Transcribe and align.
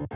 Vítejte 0.00 0.12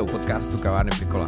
u 0.00 0.06
podcastu 0.06 0.58
Kavárny 0.62 0.90
Pikola. 0.98 1.26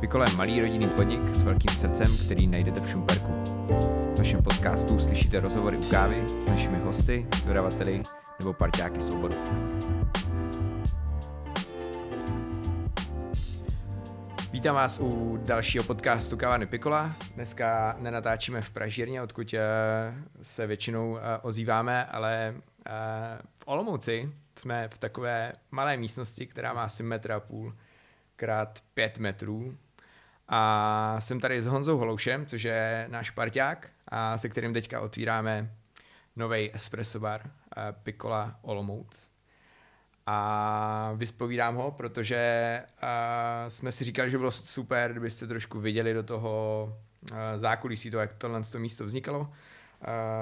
Pikola 0.00 0.24
je 0.30 0.36
malý 0.36 0.62
rodinný 0.62 0.88
podnik 0.88 1.34
s 1.34 1.42
velkým 1.42 1.70
srdcem, 1.70 2.06
který 2.24 2.46
najdete 2.46 2.80
v 2.80 2.90
Šumperku. 2.90 3.32
V 4.14 4.18
našem 4.18 4.42
podcastu 4.42 4.98
slyšíte 4.98 5.40
rozhovory 5.40 5.76
u 5.76 5.82
kávy 5.90 6.24
s 6.26 6.46
našimi 6.46 6.78
hosty, 6.84 7.26
dodavateli 7.46 8.02
nebo 8.40 8.52
parťáky 8.52 9.00
z 9.00 9.08
Vítám 14.52 14.74
vás 14.74 15.00
u 15.00 15.36
dalšího 15.36 15.84
podcastu 15.84 16.36
Kavárny 16.36 16.66
Pikola. 16.66 17.14
Dneska 17.34 17.96
nenatáčíme 17.98 18.62
v 18.62 18.70
Pražírně, 18.70 19.22
odkud 19.22 19.54
eh, 19.54 19.60
se 20.42 20.66
většinou 20.66 21.18
eh, 21.18 21.38
ozýváme, 21.42 22.04
ale 22.04 22.54
eh, 22.86 22.92
v 23.58 23.62
Olomouci 23.66 24.32
jsme 24.58 24.88
v 24.88 24.98
takové 24.98 25.52
malé 25.70 25.96
místnosti, 25.96 26.46
která 26.46 26.72
má 26.72 26.84
asi 26.84 27.02
metr 27.02 27.32
a 27.32 27.40
půl 27.40 27.76
krát 28.36 28.78
pět 28.94 29.18
metrů. 29.18 29.78
A 30.48 31.16
jsem 31.18 31.40
tady 31.40 31.62
s 31.62 31.66
Honzou 31.66 31.98
Holoušem, 31.98 32.46
což 32.46 32.62
je 32.62 33.06
náš 33.10 33.30
parťák, 33.30 33.88
a 34.08 34.38
se 34.38 34.48
kterým 34.48 34.72
teďka 34.72 35.00
otvíráme 35.00 35.70
nový 36.36 36.74
espresso 36.74 37.20
bar 37.20 37.50
Pikola 38.02 38.58
Olomouc. 38.62 39.31
A 40.26 41.12
vyspovídám 41.16 41.76
ho, 41.76 41.90
protože 41.90 42.82
uh, 43.02 43.08
jsme 43.68 43.92
si 43.92 44.04
říkali, 44.04 44.30
že 44.30 44.38
bylo 44.38 44.50
super, 44.50 45.10
kdybyste 45.10 45.46
trošku 45.46 45.80
viděli 45.80 46.14
do 46.14 46.22
toho 46.22 46.88
uh, 47.30 47.38
zákulisí, 47.56 48.10
to, 48.10 48.18
jak 48.18 48.34
tohle 48.34 48.62
to 48.62 48.78
místo 48.78 49.04
vznikalo. 49.04 49.52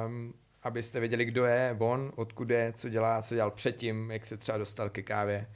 Um, 0.07 0.35
abyste 0.63 1.01
věděli, 1.01 1.25
kdo 1.25 1.45
je 1.45 1.77
on, 1.79 2.13
odkud 2.17 2.51
je, 2.51 2.73
co 2.73 2.89
dělá, 2.89 3.23
co 3.23 3.35
dělal 3.35 3.51
předtím, 3.51 4.11
jak 4.11 4.27
se 4.27 4.37
třeba 4.37 4.59
dostal 4.59 4.91
ke 4.91 5.03
kávě. 5.03 5.47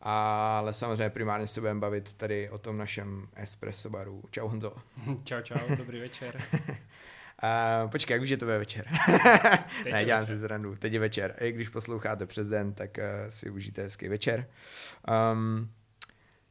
Ale 0.00 0.72
samozřejmě 0.72 1.10
primárně 1.10 1.46
se 1.46 1.60
budeme 1.60 1.80
bavit 1.80 2.12
tady 2.12 2.50
o 2.50 2.58
tom 2.58 2.78
našem 2.78 3.28
espresso 3.36 3.90
baru. 3.90 4.22
Čau 4.30 4.48
Honzo. 4.48 4.74
Čau, 5.24 5.42
čau, 5.42 5.76
dobrý 5.76 6.00
večer. 6.00 6.42
Uh, 7.42 7.90
počkej, 7.90 8.14
jak 8.14 8.22
už 8.22 8.28
je 8.28 8.36
to 8.36 8.46
ve 8.46 8.58
večer? 8.58 8.86
ne, 9.92 10.04
dělám 10.04 10.26
si 10.26 10.38
zrandu. 10.38 10.76
Teď 10.76 10.92
je 10.92 11.00
večer. 11.00 11.36
I 11.40 11.52
když 11.52 11.68
posloucháte 11.68 12.26
přes 12.26 12.48
den, 12.48 12.72
tak 12.72 12.90
uh, 12.98 13.28
si 13.28 13.50
užijte 13.50 13.82
hezký 13.82 14.08
večer. 14.08 14.46
Um, 15.32 15.70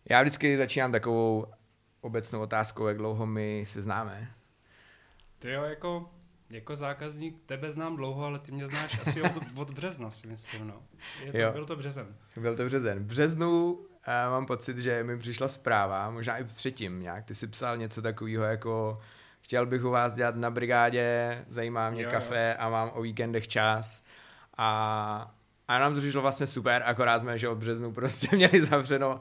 já 0.09 0.21
vždycky 0.21 0.57
začínám 0.57 0.91
takovou 0.91 1.45
obecnou 2.01 2.41
otázkou, 2.41 2.87
jak 2.87 2.97
dlouho 2.97 3.25
my 3.25 3.63
se 3.65 3.81
známe. 3.81 4.31
Ty 5.39 5.51
jo, 5.51 5.63
jako, 5.63 6.09
jako 6.49 6.75
zákazník 6.75 7.45
tebe 7.45 7.71
znám 7.71 7.95
dlouho, 7.95 8.25
ale 8.25 8.39
ty 8.39 8.51
mě 8.51 8.67
znáš 8.67 8.99
asi 9.01 9.21
od, 9.21 9.31
od 9.55 9.71
března, 9.71 10.11
si 10.11 10.27
myslím, 10.27 10.67
no. 10.67 10.83
Je 11.23 11.31
to, 11.31 11.37
Jo. 11.37 11.51
byl 11.51 11.65
to 11.65 11.75
březen. 11.75 12.15
Byl 12.37 12.55
to 12.55 12.65
březen. 12.65 12.99
V 12.99 13.05
březnu 13.05 13.73
uh, 13.73 13.83
mám 14.05 14.45
pocit, 14.45 14.77
že 14.77 15.03
mi 15.03 15.17
přišla 15.17 15.47
zpráva, 15.47 16.09
možná 16.09 16.37
i 16.37 16.43
předtím 16.43 17.01
nějak. 17.01 17.25
Ty 17.25 17.35
si 17.35 17.47
psal 17.47 17.77
něco 17.77 18.01
takového 18.01 18.43
jako 18.43 18.97
chtěl 19.47 19.65
bych 19.65 19.85
u 19.85 19.89
vás 19.89 20.13
dělat 20.13 20.35
na 20.35 20.51
brigádě, 20.51 21.45
zajímá 21.47 21.89
mě 21.89 22.03
Jo, 22.03 22.11
kafe 22.11 22.55
a 22.55 22.69
mám 22.69 22.91
o 22.93 23.01
víkendech 23.01 23.47
čas. 23.47 24.03
A, 24.57 25.31
a 25.67 25.79
nám 25.79 25.93
to 25.93 25.99
přišlo 25.99 26.21
vlastně 26.21 26.47
super, 26.47 26.83
akorát 26.85 27.19
jsme, 27.19 27.37
že 27.37 27.49
od 27.49 27.55
březnu 27.57 27.91
prostě 27.91 28.27
měli 28.35 28.65
zavřeno 28.65 29.09
uh, 29.09 29.19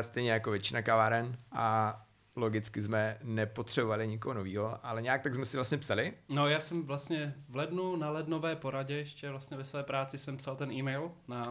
stejně 0.00 0.32
jako 0.32 0.50
většina 0.50 0.82
kaváren 0.82 1.36
a 1.52 1.96
logicky 2.36 2.82
jsme 2.82 3.18
nepotřebovali 3.22 4.08
nikoho 4.08 4.34
nového, 4.34 4.78
ale 4.82 5.02
nějak 5.02 5.22
tak 5.22 5.34
jsme 5.34 5.44
si 5.44 5.56
vlastně 5.56 5.78
psali. 5.78 6.12
No 6.28 6.48
já 6.48 6.60
jsem 6.60 6.86
vlastně 6.86 7.34
v 7.48 7.56
lednu 7.56 7.96
na 7.96 8.10
lednové 8.10 8.56
poradě 8.56 8.94
ještě 8.94 9.30
vlastně 9.30 9.56
ve 9.56 9.64
své 9.64 9.82
práci 9.82 10.18
jsem 10.18 10.36
psal 10.36 10.56
ten 10.56 10.72
e-mail, 10.72 11.10
na, 11.28 11.42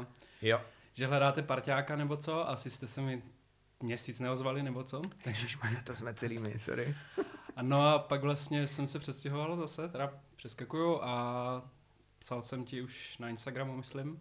Jo. 0.42 0.62
že 0.94 1.08
hledáte 1.08 1.42
parťáka 1.42 1.96
nebo 1.96 2.18
co, 2.18 2.50
asi 2.50 2.72
jste 2.72 2.88
se 2.88 3.02
mi 3.02 3.22
měsíc 3.84 4.20
neozvali 4.20 4.64
nebo 4.64 4.84
co. 4.84 5.02
Ježišmarja, 5.26 5.81
to 5.84 5.96
jsme 5.96 6.14
celý 6.14 6.40
my, 6.40 6.60
sorry. 6.60 6.96
A 7.56 7.62
no 7.62 7.88
a 7.88 8.00
pak 8.00 8.22
vlastně 8.22 8.67
jsem 8.67 8.88
se 8.88 9.00
přestěhoval 9.00 9.57
zase, 9.57 9.89
teda 9.89 10.13
přeskakuju 10.35 11.00
a 11.01 11.62
psal 12.19 12.41
jsem 12.41 12.66
ti 12.66 12.81
už 12.81 13.17
na 13.17 13.29
Instagramu, 13.29 13.78
myslím, 13.78 14.19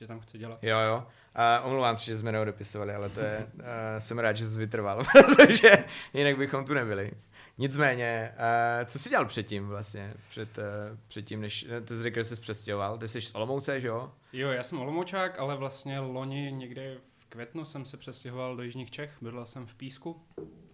že 0.00 0.06
tam 0.06 0.20
chci 0.20 0.38
dělat. 0.38 0.58
Jo, 0.64 0.78
jo. 0.78 1.06
A 1.34 1.60
omlouvám 1.60 1.98
se, 1.98 2.04
že 2.04 2.18
jsme 2.18 2.32
neodepisovali, 2.32 2.94
ale 2.94 3.08
to 3.08 3.20
je, 3.20 3.46
uh, 3.54 3.60
jsem 3.98 4.18
rád, 4.18 4.32
že 4.36 4.48
jsi 4.48 4.58
vytrval, 4.58 5.02
protože 5.36 5.84
jinak 6.14 6.36
bychom 6.36 6.64
tu 6.64 6.74
nebyli. 6.74 7.12
Nicméně, 7.58 8.32
uh, 8.34 8.84
co 8.86 8.98
jsi 8.98 9.08
dělal 9.08 9.26
předtím 9.26 9.68
vlastně, 9.68 10.14
před, 10.28 10.58
uh, 10.58 10.64
předtím, 11.08 11.40
než, 11.40 11.66
ty 11.84 11.96
jsi 11.96 12.02
řekl, 12.02 12.18
že 12.20 12.24
jsi 12.24 12.40
přestěhoval, 12.40 12.98
ty 12.98 13.08
jsi 13.08 13.20
z 13.20 13.34
Olomouce, 13.34 13.80
že 13.80 13.88
jo? 13.88 14.12
Jo, 14.32 14.48
já 14.50 14.62
jsem 14.62 14.78
Olomoučák, 14.80 15.38
ale 15.38 15.56
vlastně 15.56 16.00
loni 16.00 16.52
někde 16.52 16.96
v 17.18 17.26
květnu 17.26 17.64
jsem 17.64 17.84
se 17.84 17.96
přestěhoval 17.96 18.56
do 18.56 18.62
Jižních 18.62 18.90
Čech, 18.90 19.16
bydlel 19.20 19.46
jsem 19.46 19.66
v 19.66 19.74
Písku, 19.74 20.22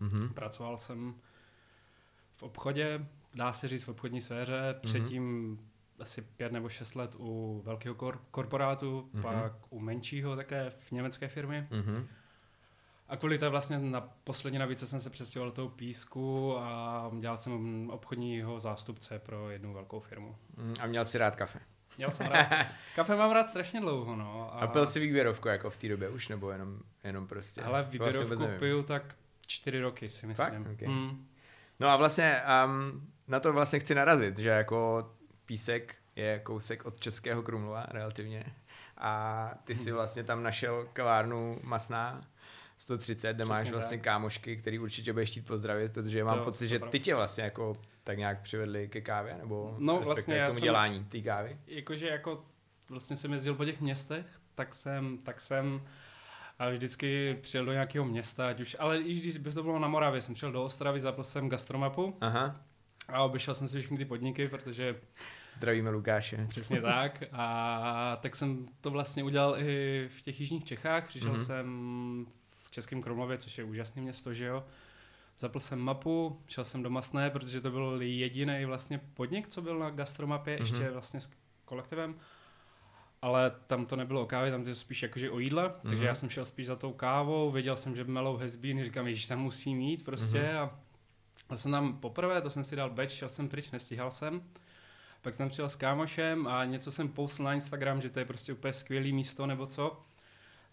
Mhm. 0.00 0.28
pracoval 0.34 0.78
jsem 0.78 1.14
v 2.40 2.42
obchodě, 2.42 3.06
dá 3.34 3.52
se 3.52 3.68
říct 3.68 3.82
v 3.84 3.88
obchodní 3.88 4.20
sféře, 4.20 4.74
předtím 4.80 5.58
asi 5.98 6.22
pět 6.22 6.52
nebo 6.52 6.68
šest 6.68 6.94
let 6.94 7.14
u 7.18 7.62
velkého 7.64 7.94
kor- 7.94 8.18
korporátu, 8.30 9.10
Mhm. 9.12 9.22
pak 9.22 9.52
u 9.70 9.80
menšího 9.80 10.36
také 10.36 10.72
v 10.78 10.92
německé 10.92 11.28
firmě. 11.28 11.68
Mhm. 11.70 12.06
A 13.08 13.16
kvůli 13.16 13.38
té 13.38 13.48
vlastně 13.48 13.78
na 13.78 14.00
poslední 14.24 14.58
navíc 14.58 14.88
jsem 14.88 15.00
se 15.00 15.10
přestěhoval 15.10 15.50
do 15.50 15.54
toho 15.54 15.68
Písku 15.68 16.56
a 16.58 17.10
dělal 17.20 17.36
jsem 17.36 17.90
obchodního 17.90 18.60
zástupce 18.60 19.18
pro 19.18 19.50
jednu 19.50 19.72
velkou 19.72 20.00
firmu. 20.00 20.36
Mm, 20.56 20.74
A 20.80 20.86
měl 20.86 21.04
jsi 21.04 21.18
rád 21.18 21.36
kafe. 21.36 21.60
Měl 21.98 22.10
jsem 22.10 22.26
rád. 22.26 22.48
Kafe 22.96 23.16
mám 23.16 23.30
rád 23.30 23.48
strašně 23.48 23.80
dlouho, 23.80 24.16
no. 24.16 24.54
A 24.54 24.66
pil 24.66 24.86
jsi 24.86 25.00
výběrovku 25.00 25.48
jako 25.48 25.70
v 25.70 25.76
té 25.76 25.88
době 25.88 26.08
už, 26.08 26.28
nebo 26.28 26.50
jenom, 26.50 26.78
jenom 27.04 27.26
prostě? 27.26 27.62
Ale 27.62 27.82
To 27.84 27.98
vlastně 27.98 27.98
výběrovku 28.06 28.42
nevím. 28.44 28.58
piju 28.58 28.82
tak 28.82 29.14
čtyři 29.46 29.80
roky, 29.80 30.08
si 30.08 30.26
myslím. 30.26 30.64
Fakt? 30.64 30.72
Ok. 30.72 30.82
Hmm. 30.82 31.26
No 31.80 31.88
a 31.88 31.96
vlastně 31.96 32.42
um, 32.66 33.06
na 33.28 33.40
to 33.40 33.52
vlastně 33.52 33.78
chci 33.78 33.94
narazit, 33.94 34.38
že 34.38 34.48
jako 34.48 35.10
písek 35.46 35.94
je 36.16 36.38
kousek 36.38 36.86
od 36.86 37.00
Českého 37.00 37.42
Krumlova 37.42 37.86
relativně 37.90 38.44
a 38.98 39.50
ty 39.64 39.76
si 39.76 39.92
vlastně 39.92 40.24
tam 40.24 40.42
našel 40.42 40.88
kavárnu 40.92 41.58
Masná 41.62 42.20
130, 42.76 43.32
kde 43.32 43.44
máš 43.44 43.70
vlastně 43.70 43.96
tak. 43.96 44.04
kámošky, 44.04 44.56
který 44.56 44.78
určitě 44.78 45.12
budeš 45.12 45.30
chtít 45.30 45.46
pozdravit, 45.46 45.92
protože 45.92 46.24
mám 46.24 46.38
To- 46.38 46.44
pocit, 46.44 46.64
to 46.64 46.68
že 46.68 46.78
ty 46.78 47.00
tě 47.00 47.14
vlastně 47.14 47.44
jako 47.44 47.76
tak 48.04 48.18
nějak 48.18 48.40
přivedli 48.42 48.88
ke 48.88 49.00
kávě, 49.00 49.34
nebo 49.38 49.76
No, 49.78 49.98
respektive 49.98 50.08
vlastně 50.08 50.34
k 50.44 50.46
tomu 50.46 50.58
jsem- 50.58 50.62
dělání 50.64 51.04
té 51.04 51.20
kávy. 51.20 51.58
Jakože 51.66 52.08
jako 52.08 52.44
vlastně 52.88 53.16
jsem 53.16 53.32
jezdil 53.32 53.54
po 53.54 53.64
těch 53.64 53.80
městech, 53.80 54.26
tak 54.54 54.74
jsem, 54.74 55.18
tak 55.18 55.40
jsem 55.40 55.82
a 56.60 56.70
vždycky 56.70 57.38
přijel 57.42 57.64
do 57.64 57.72
nějakého 57.72 58.04
města, 58.04 58.48
ať 58.48 58.60
už, 58.60 58.76
ale 58.78 58.98
i 58.98 59.14
když 59.14 59.36
by 59.36 59.52
to 59.52 59.62
bylo 59.62 59.78
na 59.78 59.88
Moravě, 59.88 60.22
jsem 60.22 60.34
přijel 60.34 60.52
do 60.52 60.64
Ostravy, 60.64 61.00
zapl 61.00 61.22
jsem 61.22 61.48
gastromapu 61.48 62.16
Aha, 62.20 62.60
a 63.08 63.22
obešel 63.22 63.54
jsem 63.54 63.68
si 63.68 63.78
všechny 63.78 63.98
ty 63.98 64.04
podniky, 64.04 64.48
protože 64.48 65.00
zdravíme 65.52 65.90
Lukáše. 65.90 66.46
Přesně 66.48 66.80
tak. 66.80 67.22
A 67.32 68.18
tak 68.22 68.36
jsem 68.36 68.68
to 68.80 68.90
vlastně 68.90 69.24
udělal 69.24 69.56
i 69.58 70.08
v 70.18 70.22
těch 70.22 70.40
jižních 70.40 70.64
Čechách. 70.64 71.06
Přišel 71.08 71.28
Mhm. 71.32 71.40
mm-hmm. 71.40 71.46
jsem 71.46 72.26
v 72.66 72.70
Českém 72.70 73.02
Krumlově, 73.02 73.38
což 73.38 73.58
je 73.58 73.64
úžasné 73.64 74.02
město, 74.02 74.34
že 74.34 74.44
jo. 74.44 74.64
Zapl 75.38 75.60
jsem 75.60 75.78
mapu, 75.78 76.40
šel 76.48 76.64
jsem 76.64 76.82
do 76.82 76.90
Masné, 76.90 77.30
protože 77.30 77.60
to 77.60 77.70
byl 77.70 77.98
jediný 78.02 78.64
vlastně 78.64 79.00
podnik, 79.14 79.48
co 79.48 79.62
byl 79.62 79.78
na 79.78 79.90
gastromapě, 79.90 80.56
Mhm. 80.56 80.64
mm-hmm. 80.64 80.72
ještě 80.80 80.90
vlastně 80.90 81.20
s 81.20 81.30
kolektivem. 81.64 82.14
Ale 83.22 83.52
tam 83.66 83.86
to 83.86 83.96
nebylo 83.96 84.22
o 84.22 84.26
kávě, 84.26 84.50
tam 84.52 84.62
to 84.62 84.68
je 84.68 84.74
spíš 84.74 85.02
jakože 85.02 85.30
o 85.30 85.38
jídle, 85.38 85.64
mm-hmm. 85.68 85.72
takže 85.82 85.96
Mhm. 85.96 86.06
já 86.06 86.14
jsem 86.14 86.28
šel 86.30 86.44
spíš 86.44 86.66
za 86.66 86.76
tou 86.76 86.92
kávou, 86.92 87.50
věděl 87.50 87.76
jsem, 87.76 87.96
že 87.96 88.04
melou 88.04 88.36
hezbíny, 88.36 88.84
říkám, 88.84 89.14
že 89.14 89.28
tam 89.28 89.38
musí 89.40 89.74
mít 89.74 90.04
prostě 90.04 90.38
Mhm. 90.38 90.56
a 90.58 90.70
já 91.50 91.56
jsem 91.56 91.72
tam 91.72 91.96
poprvé, 92.00 92.42
to 92.42 92.50
jsem 92.50 92.64
si 92.64 92.76
dal 92.76 92.90
beč, 92.90 93.10
šel 93.10 93.28
jsem 93.28 93.48
pryč, 93.48 93.70
nestíhal 93.70 94.10
jsem. 94.10 94.42
Pak 95.22 95.34
jsem 95.34 95.48
přijel 95.48 95.68
s 95.68 95.76
kámošem 95.76 96.46
a 96.46 96.64
něco 96.64 96.92
jsem 96.92 97.08
postil 97.08 97.44
na 97.44 97.54
Instagram, 97.54 98.00
že 98.00 98.10
to 98.10 98.18
je 98.18 98.24
prostě 98.24 98.52
úplně 98.52 98.72
skvělý 98.72 99.12
místo 99.12 99.46
nebo 99.46 99.66
co. 99.66 100.00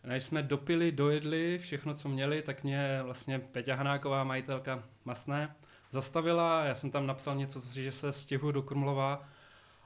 Než 0.03 0.23
jsme 0.23 0.44
dopili, 0.44 0.91
dojedli 0.91 1.59
všechno, 1.61 1.94
co 1.94 2.09
měli, 2.09 2.41
tak 2.41 2.63
mě 2.63 2.99
vlastně 3.03 3.39
Peťa 3.39 3.75
Hanáková, 3.75 4.23
majitelka 4.23 4.83
Masné, 5.05 5.55
zastavila. 5.91 6.63
Já 6.63 6.75
jsem 6.75 6.91
tam 6.91 7.07
napsal 7.07 7.35
něco, 7.35 7.61
že 7.73 7.91
se 7.91 8.13
stěhuju 8.13 8.51
do 8.51 8.61
Krumlova 8.61 9.29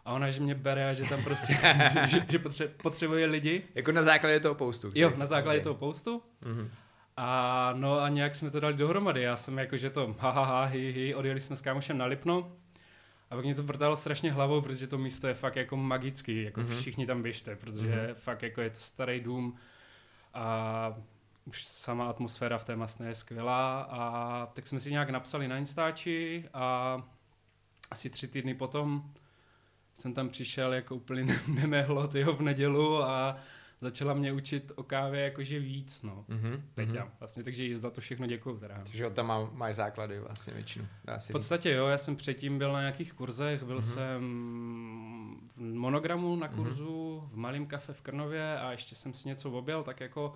a 0.06 0.14
ona, 0.14 0.32
že 0.32 0.40
mě 0.40 0.56
bere 0.56 0.90
a 0.90 0.94
že 0.94 1.04
tam 1.10 1.24
prostě, 1.24 1.54
že, 2.08 2.26
že, 2.30 2.40
potře- 2.40 2.70
potřebuje 2.82 3.26
lidi. 3.26 3.64
Jako 3.76 3.92
na 3.92 4.04
základě 4.04 4.40
toho 4.40 4.56
postu. 4.56 4.92
Jo, 4.96 5.12
na 5.20 5.26
základě 5.26 5.58
ok. 5.60 5.64
toho 5.64 5.76
postu. 5.76 6.22
Mhm. 6.42 6.70
A 7.18 7.74
no 7.78 8.00
a 8.00 8.10
nějak 8.10 8.36
jsme 8.36 8.50
to 8.52 8.60
dali 8.60 8.74
dohromady. 8.74 9.22
Já 9.22 9.38
jsem 9.38 9.58
jako, 9.58 9.78
že 9.78 9.90
to 9.90 10.16
ha, 10.20 10.30
ha, 10.32 10.46
ha 10.46 10.66
hi, 10.66 10.92
hi, 10.92 11.16
odjeli 11.16 11.40
jsme 11.40 11.56
s 11.56 11.62
kámošem 11.62 11.98
na 11.98 12.06
Lipno. 12.06 12.52
A 13.30 13.36
pak 13.36 13.46
mě 13.46 13.56
to 13.56 13.64
vrtalo 13.64 13.96
strašně 13.98 14.32
hlavou, 14.32 14.62
protože 14.62 14.88
to 14.88 14.98
místo 14.98 15.28
je 15.28 15.34
fakt 15.34 15.56
jako 15.56 15.78
magický, 15.78 16.44
jako 16.44 16.62
Mhm. 16.62 16.70
mm-hmm. 16.70 16.80
všichni 16.80 17.06
tam 17.06 17.22
běžte, 17.22 17.56
protože 17.56 17.88
Mhm. 17.88 17.96
mm-hmm. 18.00 18.14
fakt 18.16 18.44
jako 18.44 18.62
je 18.62 18.70
to 18.70 18.80
starý 18.80 19.20
dům 19.20 19.56
a 20.34 20.96
už 21.46 21.66
sama 21.66 22.10
atmosféra 22.10 22.58
v 22.58 22.66
té 22.66 22.76
masné 22.76 23.08
je 23.08 23.16
skvělá 23.16 23.82
a 23.82 24.46
tak 24.54 24.68
jsme 24.68 24.80
si 24.80 24.92
nějak 24.92 25.10
napsali 25.10 25.48
na 25.48 25.58
Instači 25.58 26.50
a 26.54 26.98
asi 27.92 28.10
tři 28.10 28.28
týdny 28.28 28.54
potom 28.56 29.12
jsem 29.96 30.14
tam 30.14 30.30
přišel 30.30 30.74
jako 30.74 30.96
úplně 30.96 31.40
nemehlo 31.48 32.08
tyho 32.08 32.34
v 32.34 32.42
nedělu 32.42 33.04
a 33.04 33.38
začala 33.82 34.14
mě 34.14 34.34
učit 34.34 34.72
o 34.76 34.84
kávě 34.84 35.22
jakože 35.22 35.60
víc, 35.60 36.04
no. 36.04 36.26
Mm-hmm. 36.30 36.62
Peťa, 36.74 37.12
vlastně, 37.20 37.44
takže 37.44 37.80
za 37.80 37.90
to 37.90 38.02
všechno 38.02 38.28
děkuju 38.28 38.60
teda. 38.60 38.82
Takže 38.84 39.10
tam 39.10 39.28
má, 39.28 39.50
máš 39.54 39.76
základy 39.76 40.20
vlastně 40.20 40.54
většinu. 40.54 40.88
v 41.30 41.32
podstatě 41.32 41.70
říct. 41.70 41.78
jo, 41.78 41.88
já 41.88 41.98
jsem 41.98 42.16
předtím 42.16 42.58
byl 42.58 42.74
na 42.74 42.80
nějakých 42.80 43.14
kurzech, 43.14 43.64
byl 43.64 43.80
mm-hmm. 43.80 43.94
jsem 43.94 44.22
v 45.56 45.62
monogramu 45.62 46.36
na 46.36 46.48
mhm. 46.48 46.56
kurzu, 46.56 47.22
mm-hmm. 47.24 47.34
v 47.34 47.38
malém 47.38 47.66
kafe 47.66 47.94
v 47.94 48.02
Krnově 48.02 48.60
a 48.60 48.72
ještě 48.72 48.96
jsem 48.96 49.14
si 49.14 49.28
něco 49.28 49.52
objel, 49.52 49.84
tak 49.84 50.00
jako 50.00 50.34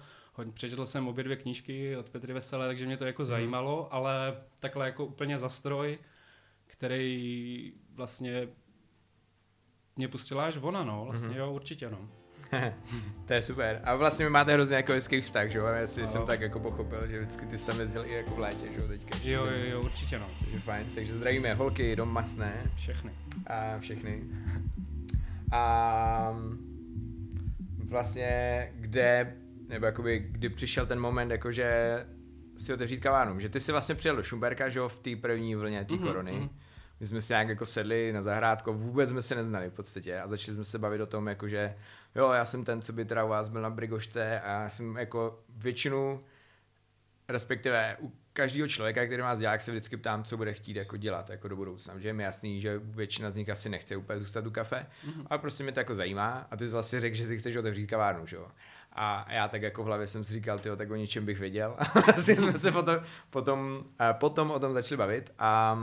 přečetl 0.54 0.86
jsem 0.86 1.08
obě 1.08 1.24
dvě 1.24 1.36
knížky 1.36 1.98
od 1.98 2.10
Petry 2.10 2.34
Veselé, 2.34 2.68
takže 2.68 2.86
mě 2.86 2.98
to 2.98 3.06
jako 3.06 3.24
mm-hmm. 3.24 3.26
zajímalo, 3.26 3.94
ale 3.94 4.38
takhle 4.60 4.86
jako 4.86 5.06
úplně 5.06 5.40
zastroj, 5.40 5.98
který 6.68 7.74
vlastně 7.94 8.48
mě 9.96 10.08
pustila 10.08 10.46
až 10.46 10.58
ona, 10.62 10.84
no, 10.84 11.06
vlastně 11.06 11.30
mm-hmm. 11.30 11.38
jo, 11.38 11.52
určitě, 11.52 11.90
no. 11.90 11.98
to 13.26 13.34
je 13.34 13.42
super. 13.42 13.82
A 13.84 13.96
vlastně 13.96 14.26
my 14.26 14.32
máte 14.32 14.54
hrozně 14.54 14.76
jako 14.76 14.92
hezký 14.92 15.22
vztah, 15.22 15.50
že 15.50 15.60
jo? 15.60 15.66
Já 15.66 15.88
si 15.88 16.08
jsem 16.08 16.26
tak 16.26 16.42
jako 16.42 16.60
pochopil, 16.60 17.08
že 17.08 17.20
vždycky 17.20 17.46
ty 17.46 17.58
jsi 17.58 17.66
tam 17.66 17.80
jezdil 17.80 18.06
i 18.06 18.14
jako 18.14 18.36
v 18.36 18.40
létě, 18.40 18.66
že 18.72 18.78
jo, 18.82 18.88
teďka. 18.88 19.16
Ještě, 19.16 19.34
jo, 19.34 19.46
jo, 19.46 19.70
jo, 19.72 19.82
určitě 19.82 20.20
no. 20.20 20.28
Takže 20.40 20.60
fajn. 20.60 20.88
Takže 20.96 21.16
zdravíme 21.16 21.54
holky, 21.54 21.96
dom 21.96 22.10
masné. 22.10 22.72
Všechny. 22.76 23.12
A 23.48 23.80
všechny. 23.80 24.24
A 25.52 26.36
vlastně 27.84 28.72
kde, 28.76 29.36
nebo 29.68 29.86
jakoby, 29.86 30.20
kdy 30.20 30.50
přišel 30.50 30.86
ten 30.86 31.00
moment, 31.00 31.32
jakože 31.32 32.00
si 32.58 32.74
otevřít 32.74 33.00
kavárnu, 33.00 33.40
že 33.40 33.50
ty 33.50 33.60
si 33.60 33.72
vlastně 33.72 33.96
přijel 33.96 34.16
do 34.16 34.24
Šumberka, 34.24 34.70
že 34.70 34.80
jo, 34.80 34.88
v 34.88 35.00
té 35.00 35.16
první 35.16 35.56
vlně 35.56 35.86
té 35.86 35.94
mm-hmm, 35.94 36.08
korony. 36.08 36.32
Mm-hmm 36.32 36.50
my 37.00 37.08
jsme 37.08 37.22
si 37.22 37.34
nějak 37.34 37.50
jako 37.50 37.66
sedli 37.66 38.14
na 38.14 38.22
zahrádku, 38.22 38.74
vůbec 38.74 39.10
jsme 39.10 39.22
se 39.22 39.36
neznali 39.36 39.70
v 39.70 39.74
podstatě 39.74 40.20
a 40.20 40.28
začali 40.28 40.56
jsme 40.56 40.64
se 40.64 40.80
bavit 40.80 41.02
o 41.02 41.06
tom, 41.06 41.28
jako 41.28 41.48
že 41.48 41.76
jo, 42.16 42.32
já 42.32 42.46
jsem 42.46 42.66
ten, 42.66 42.82
co 42.82 42.94
by 42.94 43.06
teda 43.06 43.24
u 43.24 43.30
vás 43.30 43.50
byl 43.50 43.62
na 43.62 43.70
Brigošce 43.70 44.42
a 44.42 44.62
já 44.62 44.70
jsem 44.70 44.96
jako 44.96 45.44
většinu, 45.50 46.24
respektive 47.28 47.98
u 48.02 48.12
každého 48.34 48.68
člověka, 48.68 49.06
který 49.06 49.22
má 49.22 49.34
vzdělák, 49.34 49.62
se 49.62 49.72
vždycky 49.72 49.98
ptám, 49.98 50.24
co 50.24 50.38
bude 50.38 50.54
chtít 50.54 50.76
jako 50.76 50.98
dělat 50.98 51.30
jako 51.30 51.48
do 51.48 51.56
budoucna. 51.56 52.00
Že 52.00 52.10
je 52.10 52.14
mi 52.14 52.24
jasný, 52.24 52.62
že 52.62 52.80
většina 52.84 53.32
z 53.32 53.36
nich 53.36 53.50
asi 53.50 53.70
nechce 53.70 53.96
úplně 53.96 54.20
zůstat 54.20 54.48
u 54.48 54.52
kafe, 54.52 54.86
mm-hmm. 55.08 55.26
ale 55.30 55.40
prostě 55.40 55.64
mě 55.64 55.72
to 55.72 55.80
jako 55.80 55.96
zajímá 55.96 56.48
a 56.52 56.58
ty 56.58 56.66
jsi 56.66 56.72
vlastně 56.72 57.00
řekl, 57.00 57.16
že 57.16 57.26
si 57.26 57.38
chceš 57.38 57.56
otevřít 57.56 57.88
kavárnu, 57.88 58.28
že 58.28 58.36
jo. 58.36 58.48
A 58.94 59.34
já 59.34 59.48
tak 59.48 59.62
jako 59.62 59.84
v 59.84 59.86
hlavě 59.86 60.08
jsem 60.08 60.26
si 60.26 60.34
říkal, 60.34 60.60
tyjo, 60.60 60.76
tak 60.76 60.92
o 60.92 60.96
ničem 60.96 61.26
bych 61.26 61.40
věděl. 61.40 61.76
A 61.80 62.00
vlastně 62.00 62.36
jsme 62.36 62.58
se 62.58 62.72
potom, 62.72 63.00
potom, 63.30 63.84
potom 64.14 64.52
o 64.52 64.60
tom 64.60 64.74
začali 64.74 64.98
bavit. 64.98 65.34
A 65.40 65.80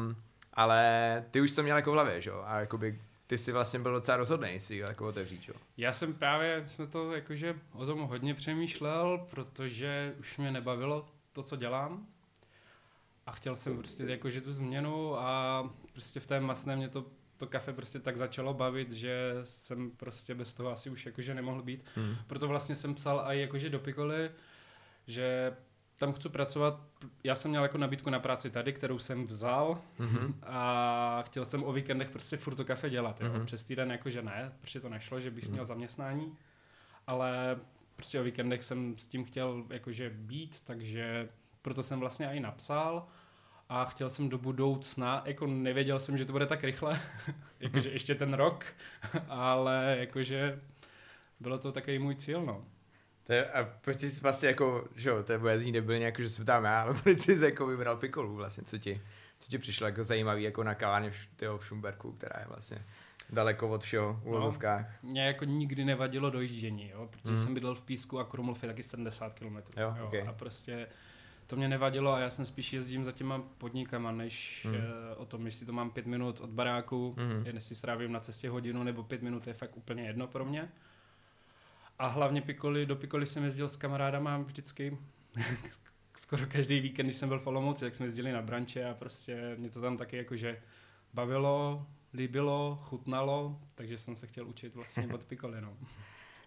ale 0.55 1.25
ty 1.31 1.41
už 1.41 1.53
to 1.53 1.63
měl 1.63 1.77
jako 1.77 1.91
v 1.91 1.95
hlavě, 1.95 2.21
že 2.21 2.31
jo? 2.31 2.43
A 2.47 2.61
jakoby 2.61 3.01
ty 3.27 3.39
jsi 3.39 3.53
vlastně 3.53 3.79
byl 3.79 3.93
docela 3.93 4.17
rozhodný 4.17 4.61
si 4.61 4.77
jako 4.77 5.09
otevřít, 5.09 5.49
jo? 5.49 5.55
Já 5.77 5.93
jsem 5.93 6.15
právě, 6.15 6.65
jsme 6.67 6.87
to 6.87 7.13
jakože 7.13 7.55
o 7.73 7.87
tom 7.87 8.01
hodně 8.01 8.35
přemýšlel, 8.35 9.27
protože 9.31 10.15
už 10.19 10.37
mě 10.37 10.51
nebavilo 10.51 11.09
to, 11.33 11.43
co 11.43 11.57
dělám. 11.57 12.07
A 13.27 13.33
chtěl 13.33 13.57
jsem 13.57 13.79
prostě 13.79 14.05
jakože 14.05 14.41
tu 14.41 14.53
změnu 14.53 15.19
a 15.19 15.71
prostě 15.93 16.21
v 16.21 16.27
té 16.27 16.41
masné 16.41 16.77
mě 16.77 16.89
to 16.89 17.05
to 17.43 17.47
kafe 17.47 17.73
prostě 17.73 17.99
tak 17.99 18.17
začalo 18.17 18.55
bavit, 18.55 18.93
že 18.93 19.35
jsem 19.45 19.91
prostě 19.91 20.35
bez 20.35 20.55
toho 20.55 20.71
asi 20.71 20.91
už 20.91 21.07
jakože 21.07 21.35
nemohl 21.35 21.63
být. 21.63 21.85
Hmm. 21.95 22.17
Proto 22.27 22.49
vlastně 22.49 22.77
jsem 22.77 22.95
psal 22.95 23.25
i 23.27 23.41
jakože 23.41 23.71
do 23.71 23.79
Pikoli, 23.79 24.31
že 25.07 25.57
tam 26.03 26.13
chci 26.13 26.29
pracovat, 26.29 26.81
já 27.25 27.35
jsem 27.35 27.51
měl 27.51 27.63
jako 27.63 27.79
nabídku 27.79 28.11
na 28.11 28.21
práci 28.21 28.51
tady, 28.51 28.73
kterou 28.73 28.99
jsem 28.99 29.27
vzal 29.27 29.79
mm-hmm. 30.01 30.35
a 30.43 31.23
chtěl 31.27 31.45
jsem 31.45 31.65
o 31.65 31.73
víkendech 31.73 32.11
prostě 32.11 32.37
furt 32.37 32.55
to 32.55 32.65
kafe 32.65 32.91
dělat, 32.91 33.21
jo. 33.21 33.29
Mm-hmm. 33.29 33.45
přes 33.45 33.65
týden 33.65 33.91
jakože 33.91 34.23
ne, 34.23 34.53
protože 34.61 34.81
to 34.81 34.89
nešlo, 34.89 35.21
že 35.21 35.31
bys 35.31 35.45
mm-hmm. 35.45 35.51
měl 35.51 35.65
zaměstnání, 35.65 36.37
ale 37.07 37.61
prostě 37.97 38.21
o 38.21 38.25
víkendech 38.25 38.65
jsem 38.65 38.99
s 38.99 39.07
tím 39.07 39.25
chtěl 39.25 39.65
jakože 39.71 40.11
být, 40.11 40.61
takže 40.65 41.29
proto 41.63 41.83
jsem 41.83 42.01
vlastně 42.01 42.27
i 42.27 42.41
napsal 42.41 43.07
a 43.69 43.85
chtěl 43.85 44.11
jsem 44.11 44.29
do 44.29 44.39
budoucna, 44.39 45.23
jako 45.25 45.47
nevěděl 45.47 46.01
jsem, 46.01 46.19
že 46.19 46.25
to 46.25 46.33
bude 46.33 46.47
tak 46.47 46.65
rychle, 46.65 47.01
jakože 47.61 47.91
ještě 47.91 48.15
ten 48.15 48.35
rok, 48.35 48.65
ale 49.29 49.97
jakože 50.01 50.61
bylo 51.41 51.59
to 51.59 51.73
takový 51.73 51.99
můj 51.99 52.15
cíl, 52.15 52.43
no. 52.43 52.65
To 53.27 53.33
je, 53.33 53.45
a 53.45 53.65
proč 53.65 54.01
jsi 54.01 54.21
vlastně 54.21 54.49
jako, 54.49 54.89
že 54.97 55.09
jo, 55.09 55.23
to 55.23 55.33
je 55.33 55.39
bude 55.39 55.61
zní 55.61 55.73
debilně, 55.73 56.05
jako 56.05 56.23
že 56.23 56.31
se 56.31 56.43
ptám 56.43 56.65
já, 56.65 56.81
ale 56.83 56.95
proč 56.95 57.21
jsi 57.21 57.45
jako 57.45 57.67
vybral 57.67 57.97
Pikolu 57.97 58.35
vlastně, 58.35 58.65
co 58.65 58.79
ti, 58.79 59.01
co 59.39 59.51
ti 59.51 59.59
přišlo 59.59 59.87
jako 59.87 60.05
zajímavý 60.05 60.43
jako 60.43 60.65
na 60.65 60.75
kavárně 60.75 61.11
v, 61.11 61.27
tyho, 61.37 61.59
v 61.59 61.67
Šumberku, 61.67 62.13
která 62.13 62.41
je 62.41 62.47
vlastně 62.47 62.85
daleko 63.31 63.69
od 63.69 63.83
všeho 63.83 64.21
v 64.23 64.27
úvozovkách. 64.27 65.03
No, 65.03 65.11
mě 65.11 65.27
jako 65.27 65.45
nikdy 65.45 65.85
nevadilo 65.85 66.31
dojíždění, 66.31 66.89
jo, 66.89 67.09
protože 67.11 67.35
mm. 67.35 67.43
jsem 67.43 67.55
bydlel 67.55 67.75
v 67.75 67.85
Písku 67.85 68.19
a 68.19 68.25
Krumlov 68.25 68.63
je 68.63 68.69
taky 68.69 68.83
70 68.83 69.35
km. 69.39 69.57
Jo, 69.57 69.95
jo, 69.99 70.07
okay. 70.07 70.29
A 70.29 70.33
prostě 70.33 70.87
to 71.47 71.57
mě 71.57 71.69
nevadilo 71.69 72.13
a 72.13 72.21
já 72.21 72.31
jsem 72.31 72.47
spíš 72.47 72.73
jezdím 72.73 73.05
za 73.05 73.13
těma 73.13 73.43
podnikama, 73.59 74.13
než 74.13 74.67
mm. 74.71 74.75
uh, 74.75 74.81
o 75.17 75.25
tom, 75.25 75.47
jestli 75.47 75.67
to 75.67 75.73
mám 75.73 75.91
pět 75.91 76.07
minut 76.07 76.41
od 76.41 76.51
baráku, 76.51 77.15
mm. 77.19 77.47
jestli 77.47 77.75
strávím 77.75 78.13
na 78.13 78.21
cestě 78.21 78.49
hodinu 78.49 78.83
nebo 78.83 79.03
pět 79.03 79.23
minut, 79.23 79.47
je 79.47 79.55
fakt 79.55 79.77
úplně 79.77 80.03
jedno 80.03 80.27
pro 80.27 80.45
mě. 80.45 80.69
A 82.03 82.09
hlavně 82.09 82.43
Pikoli, 82.43 82.87
do 82.87 82.97
Pikoli 82.97 83.27
jsem 83.27 83.45
jezdil 83.45 83.69
s 83.69 83.77
kamarádama 83.77 84.39
vždycky, 84.39 84.99
skoro 86.17 86.47
každý 86.47 86.81
víkend, 86.81 87.07
když 87.07 87.17
jsem 87.17 87.29
byl 87.29 87.39
v 87.39 87.47
Olomouci, 87.47 87.85
tak 87.85 87.95
jsme 87.95 88.07
jezdili 88.07 88.33
na 88.33 88.43
branče 88.43 88.85
a 88.85 88.95
prostě 88.95 89.55
mě 89.59 89.71
to 89.71 89.81
tam 89.81 89.97
taky 89.97 90.17
jakože 90.17 90.63
bavilo, 91.15 91.87
líbilo, 92.15 92.79
chutnalo, 92.85 93.61
takže 93.75 93.99
jsem 93.99 94.17
se 94.17 94.27
chtěl 94.27 94.47
učit 94.47 94.75
vlastně 94.75 95.07
od 95.15 95.25
Pikoli, 95.25 95.61
no. 95.61 95.77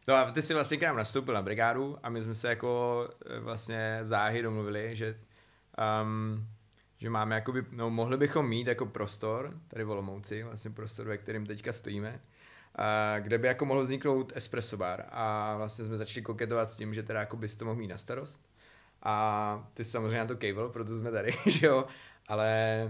No 0.07 0.13
a 0.15 0.31
ty 0.31 0.41
jsi 0.41 0.53
vlastně 0.53 0.77
k 0.77 0.81
nám 0.81 0.97
nastoupil 0.97 1.33
na 1.33 1.41
brigádu 1.41 1.97
a 2.03 2.09
my 2.09 2.23
jsme 2.23 2.33
se 2.33 2.49
jako 2.49 3.09
e, 3.25 3.39
vlastně 3.39 3.99
záhy 4.01 4.41
domluvili, 4.41 4.95
že 4.95 5.19
um, 6.03 6.47
že 6.97 7.09
máme 7.09 7.35
jakoby, 7.35 7.65
no 7.71 7.89
mohli 7.89 8.17
bychom 8.17 8.49
mít 8.49 8.67
jako 8.67 8.85
prostor, 8.85 9.59
tady 9.67 9.83
v 9.83 9.89
Olomouci, 9.89 10.43
vlastně 10.43 10.71
prostor, 10.71 11.07
ve 11.07 11.17
kterém 11.17 11.45
teďka 11.45 11.73
stojíme, 11.73 12.21
kde 13.19 13.37
by 13.37 13.47
jako 13.47 13.65
mohl 13.65 13.81
vzniknout 13.81 14.33
espresso 14.35 14.77
bar. 14.77 15.05
A 15.11 15.55
vlastně 15.57 15.85
jsme 15.85 15.97
začali 15.97 16.21
koketovat 16.21 16.69
s 16.69 16.77
tím, 16.77 16.93
že 16.93 17.03
teda 17.03 17.19
jako 17.19 17.37
bys 17.37 17.55
to 17.55 17.65
mohl 17.65 17.77
mít 17.77 17.87
na 17.87 17.97
starost. 17.97 18.49
A 19.03 19.67
ty 19.73 19.83
jsi 19.83 19.91
samozřejmě 19.91 20.17
na 20.17 20.25
to 20.25 20.35
cable, 20.35 20.69
proto 20.69 20.97
jsme 20.97 21.11
tady, 21.11 21.33
že 21.45 21.67
jo, 21.67 21.85
ale 22.27 22.81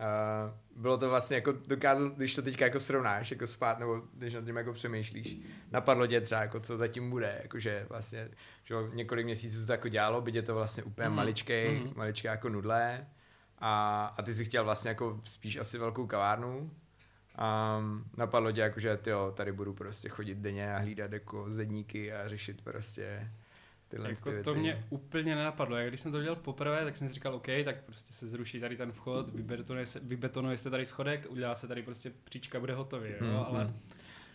uh, 0.00 0.82
bylo 0.82 0.98
to 0.98 1.08
vlastně 1.08 1.34
jako 1.34 1.52
dokázat, 1.68 2.16
když 2.16 2.34
to 2.34 2.42
teďka 2.42 2.64
jako 2.64 2.80
srovnáš, 2.80 3.30
jako 3.30 3.46
spát, 3.46 3.78
nebo 3.78 4.02
když 4.14 4.34
nad 4.34 4.44
tím 4.44 4.56
jako 4.56 4.72
přemýšlíš, 4.72 5.36
napadlo 5.70 6.06
tě 6.06 6.20
třeba, 6.20 6.40
jako 6.40 6.60
co 6.60 6.76
zatím 6.76 7.10
bude, 7.10 7.40
jakože 7.42 7.86
vlastně, 7.88 8.28
že 8.64 8.74
jo, 8.74 8.88
několik 8.92 9.24
měsíců 9.24 9.66
to 9.66 9.72
jako 9.72 9.88
dělalo, 9.88 10.20
byť 10.20 10.34
je 10.34 10.42
to 10.42 10.54
vlastně 10.54 10.82
úplně 10.82 11.08
mm. 11.08 11.16
maličkej, 11.16 11.80
mm. 11.80 11.92
maličké 11.96 12.28
jako 12.28 12.48
nudlé 12.48 13.06
a, 13.58 14.04
a 14.18 14.22
ty 14.22 14.34
si 14.34 14.44
chtěl 14.44 14.64
vlastně 14.64 14.88
jako 14.88 15.20
spíš 15.24 15.56
asi 15.56 15.78
velkou 15.78 16.06
kavárnu, 16.06 16.70
a 17.36 17.80
napadlo 18.16 18.52
tě 18.52 18.60
jako, 18.60 18.80
že 18.80 18.96
tyjo, 18.96 19.32
tady 19.36 19.52
budu 19.52 19.74
prostě 19.74 20.08
chodit 20.08 20.38
denně 20.38 20.74
a 20.74 20.78
hlídat 20.78 21.12
jako 21.12 21.50
zedníky 21.50 22.12
a 22.12 22.28
řešit 22.28 22.62
prostě 22.62 23.30
tyhle 23.88 24.08
jako 24.08 24.30
věci. 24.30 24.44
To 24.44 24.54
mě 24.54 24.84
úplně 24.90 25.34
nenapadlo. 25.34 25.76
Jak 25.76 25.88
když 25.88 26.00
jsem 26.00 26.12
to 26.12 26.22
dělal 26.22 26.36
poprvé, 26.36 26.84
tak 26.84 26.96
jsem 26.96 27.08
si 27.08 27.14
říkal, 27.14 27.34
OK, 27.34 27.46
tak 27.64 27.84
prostě 27.84 28.12
se 28.12 28.26
zruší 28.26 28.60
tady 28.60 28.76
ten 28.76 28.92
vchod, 28.92 29.34
vybetonuje 29.34 29.86
se, 29.86 30.00
vybetonuje 30.00 30.58
se 30.58 30.70
tady 30.70 30.86
schodek, 30.86 31.26
udělá 31.28 31.54
se 31.54 31.68
tady 31.68 31.82
prostě 31.82 32.12
příčka, 32.24 32.60
bude 32.60 32.74
hotový, 32.74 33.10
hmm, 33.20 33.30
jo, 33.30 33.46
ale... 33.48 33.64
Hmm. 33.64 33.80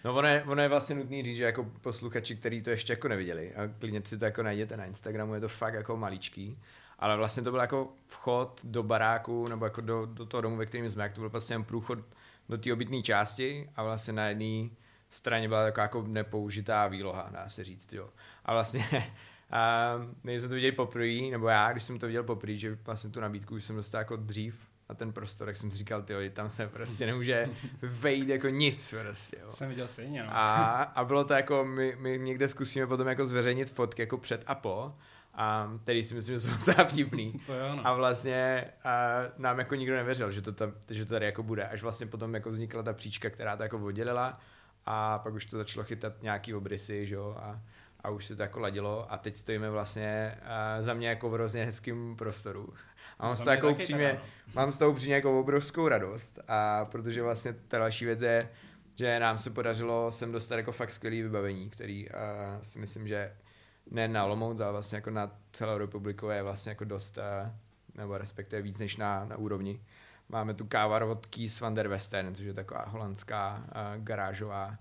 No 0.05 0.15
ono 0.15 0.27
je, 0.27 0.43
ono 0.43 0.61
je 0.61 0.69
vlastně 0.69 0.95
nutný 0.95 1.23
říct, 1.23 1.35
že 1.35 1.43
jako 1.43 1.63
posluchači, 1.81 2.35
kteří 2.35 2.61
to 2.61 2.69
ještě 2.69 2.93
jako 2.93 3.07
neviděli, 3.07 3.55
a 3.55 3.67
klidně 3.79 4.01
si 4.05 4.17
to 4.17 4.25
jako 4.25 4.43
najděte 4.43 4.77
na 4.77 4.85
Instagramu, 4.85 5.33
je 5.33 5.39
to 5.39 5.47
fakt 5.47 5.73
jako 5.73 5.97
maličký, 5.97 6.59
ale 6.99 7.17
vlastně 7.17 7.43
to 7.43 7.51
byl 7.51 7.59
jako 7.59 7.93
vchod 8.07 8.61
do 8.63 8.83
baráku, 8.83 9.47
nebo 9.47 9.65
jako 9.65 9.81
do, 9.81 10.05
do 10.05 10.25
toho 10.25 10.41
domu, 10.41 10.55
ve 10.55 10.65
kterém 10.65 10.89
jsme, 10.89 11.03
jak 11.03 11.13
to 11.13 11.21
byl 11.21 11.29
vlastně 11.29 11.53
jen 11.53 11.63
průchod 11.63 11.99
do 12.49 12.57
té 12.57 12.73
obytné 12.73 13.01
části 13.01 13.69
a 13.75 13.83
vlastně 13.83 14.13
na 14.13 14.27
jedné 14.27 14.69
straně 15.09 15.47
byla 15.47 15.63
taková 15.63 15.83
jako 15.83 16.01
nepoužitá 16.07 16.87
výloha, 16.87 17.29
dá 17.31 17.49
se 17.49 17.63
říct, 17.63 17.93
jo. 17.93 18.09
A 18.45 18.53
vlastně 18.53 18.83
a 19.51 19.93
my 20.23 20.39
jsme 20.39 20.49
to 20.49 20.55
viděli 20.55 20.71
poprvé, 20.71 21.21
nebo 21.31 21.47
já, 21.47 21.71
když 21.71 21.83
jsem 21.83 21.99
to 21.99 22.07
viděl 22.07 22.23
poprvé, 22.23 22.55
že 22.55 22.77
vlastně 22.85 23.09
tu 23.09 23.19
nabídku 23.19 23.55
už 23.55 23.63
jsem 23.63 23.75
dostal 23.75 24.01
jako 24.01 24.15
dřív 24.15 24.67
na 24.89 24.95
ten 24.95 25.13
prostor, 25.13 25.47
tak 25.47 25.57
jsem 25.57 25.71
si 25.71 25.77
říkal, 25.77 26.03
ty 26.03 26.29
tam 26.29 26.49
se 26.49 26.67
prostě 26.67 27.05
nemůže 27.05 27.49
vejít 27.81 28.29
jako 28.29 28.49
nic 28.49 28.95
prostě, 29.01 29.37
jo. 29.41 29.51
Jsem 29.51 29.69
viděl 29.69 29.87
stejně, 29.87 30.23
no. 30.23 30.29
A, 30.31 30.81
a 30.83 31.05
bylo 31.05 31.23
to 31.23 31.33
jako, 31.33 31.65
my, 31.65 31.95
my 31.99 32.19
někde 32.19 32.47
zkusíme 32.47 32.87
potom 32.87 33.07
jako 33.07 33.25
zveřejnit 33.25 33.69
fotky 33.69 34.01
jako 34.01 34.17
před 34.17 34.43
a 34.47 34.55
po, 34.55 34.95
a 35.37 35.71
který 35.83 36.03
si 36.03 36.13
myslím, 36.13 36.35
že 36.35 36.39
jsou 36.39 36.49
docela 36.49 36.87
vtipný. 36.87 37.31
to 37.47 37.53
no. 37.75 37.87
A 37.87 37.93
vlastně 37.93 38.65
a 38.83 39.19
nám 39.37 39.59
jako 39.59 39.75
nikdo 39.75 39.95
nevěřil, 39.95 40.31
že 40.31 40.41
to, 40.41 40.51
tam, 40.51 40.73
že 40.89 41.05
to 41.05 41.09
tady 41.13 41.25
jako 41.25 41.43
bude. 41.43 41.67
Až 41.67 41.81
vlastně 41.83 42.07
potom 42.07 42.33
jako 42.33 42.49
vznikla 42.49 42.83
ta 42.83 42.93
příčka, 42.93 43.29
která 43.29 43.57
to 43.57 43.63
jako 43.63 43.77
oddělila 43.77 44.39
a 44.85 45.19
pak 45.19 45.33
už 45.33 45.45
to 45.45 45.57
začalo 45.57 45.83
chytat 45.83 46.13
nějaký 46.21 46.53
obrysy, 46.53 47.05
že 47.05 47.15
jo, 47.15 47.35
a, 47.39 47.61
a 48.01 48.09
už 48.09 48.25
se 48.25 48.35
to 48.35 48.41
jako 48.41 48.59
ladilo 48.59 49.13
a 49.13 49.17
teď 49.17 49.35
stojíme 49.35 49.69
vlastně 49.69 50.37
uh, 50.41 50.83
za 50.83 50.93
mě 50.93 51.09
jako 51.09 51.29
v 51.29 51.33
hrozně 51.33 51.65
hezkým 51.65 52.15
prostoru. 52.15 52.73
A 53.19 53.25
mám 53.25 53.35
z 53.35 53.39
toho 53.39 53.51
jako 53.51 53.71
upřímně, 53.71 54.21
mám 54.55 54.71
z 54.71 54.77
toho 54.77 54.91
upřímně 54.91 55.15
jako 55.15 55.39
obrovskou 55.39 55.87
radost 55.87 56.39
a 56.47 56.85
protože 56.85 57.23
vlastně 57.23 57.53
ta 57.53 57.77
další 57.77 58.05
věc 58.05 58.21
je, 58.21 58.49
že 58.95 59.19
nám 59.19 59.37
se 59.37 59.49
podařilo 59.49 60.11
sem 60.11 60.31
dostat 60.31 60.55
jako 60.55 60.71
fakt 60.71 60.91
skvělý 60.91 61.21
vybavení, 61.21 61.69
který 61.69 62.09
uh, 62.09 62.15
si 62.61 62.79
myslím, 62.79 63.07
že 63.07 63.31
ne 63.91 64.07
na 64.07 64.25
Olomouc, 64.25 64.59
ale 64.59 64.71
vlastně 64.71 64.95
jako 64.95 65.09
na 65.09 65.31
celou 65.51 65.77
republiku 65.77 66.27
je 66.27 66.43
vlastně 66.43 66.69
jako 66.69 66.85
dost, 66.85 67.17
uh, 67.17 67.51
nebo 67.95 68.17
respektive 68.17 68.61
víc 68.61 68.79
než 68.79 68.97
na, 68.97 69.25
na 69.25 69.37
úrovni. 69.37 69.81
Máme 70.29 70.53
tu 70.53 70.65
kávar 70.65 71.03
od 71.03 71.25
Keys 71.25 71.61
van 71.61 71.73
der 71.73 71.87
Western, 71.87 72.35
což 72.35 72.45
je 72.45 72.53
taková 72.53 72.85
holandská 72.87 73.57
uh, 73.57 74.03
garážová 74.03 74.77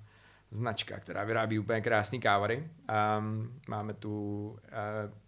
značka, 0.50 1.00
která 1.00 1.24
vyrábí 1.24 1.58
úplně 1.58 1.80
krásný 1.80 2.20
kávary. 2.20 2.70
Um, 3.18 3.60
máme 3.68 3.94
tu 3.94 4.48
uh, 4.48 4.58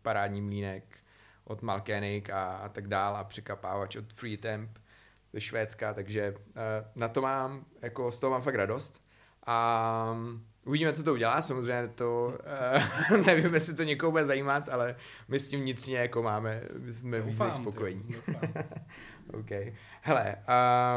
parádní 0.02 0.42
mlínek 0.42 0.98
od 1.44 1.62
Malkenik 1.62 2.30
a, 2.30 2.56
a 2.56 2.68
tak 2.68 2.88
dál 2.88 3.16
a 3.16 3.24
překapávač 3.24 3.96
od 3.96 4.12
Free 4.12 4.36
Temp 4.36 4.78
ze 5.32 5.40
Švédska, 5.40 5.94
takže 5.94 6.34
uh, 6.34 6.42
na 6.96 7.08
to 7.08 7.22
mám, 7.22 7.64
jako 7.82 8.10
z 8.12 8.20
toho 8.20 8.30
mám 8.30 8.42
fakt 8.42 8.54
radost. 8.54 9.02
A 9.46 10.08
um, 10.12 10.46
uvidíme, 10.68 10.92
co 10.92 11.02
to 11.02 11.12
udělá, 11.12 11.42
samozřejmě 11.42 11.88
to, 11.88 12.38
uh, 13.10 13.16
nevím, 13.26 13.54
jestli 13.54 13.74
to 13.74 13.82
někoho 13.82 14.10
bude 14.10 14.26
zajímat, 14.26 14.68
ale 14.68 14.96
my 15.28 15.38
s 15.38 15.48
tím 15.48 15.60
vnitřně 15.60 15.98
jako 15.98 16.22
máme, 16.22 16.62
jsme 16.90 17.20
víc 17.20 17.38
spokojení. 17.48 18.16
OK. 19.32 19.50
Hele, 20.02 20.36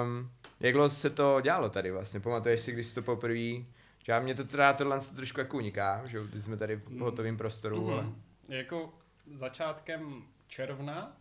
um, 0.04 0.32
jak 0.60 0.74
dlouho 0.74 0.90
se 0.90 1.10
to 1.10 1.42
dělalo 1.42 1.70
tady 1.70 1.92
vlastně? 1.92 2.20
Pamatuješ 2.20 2.62
si, 2.62 2.72
když 2.72 2.86
jsi 2.86 2.96
to 2.96 3.02
poprvé 3.02 3.64
že 4.04 4.20
mě 4.20 4.36
to 4.36 4.44
teda 4.44 4.74
tohle 4.74 5.00
trošku 5.16 5.40
jako 5.40 5.58
uniká, 5.58 6.02
že 6.06 6.20
když 6.32 6.46
jsme 6.46 6.58
tady 6.58 6.76
v 6.76 6.90
mm. 6.90 7.00
hotovém 7.00 7.38
prostoru. 7.38 7.82
Mm. 7.82 7.94
Ale... 7.94 8.06
Jako 8.50 8.94
začátkem 9.34 10.24
června 10.48 11.18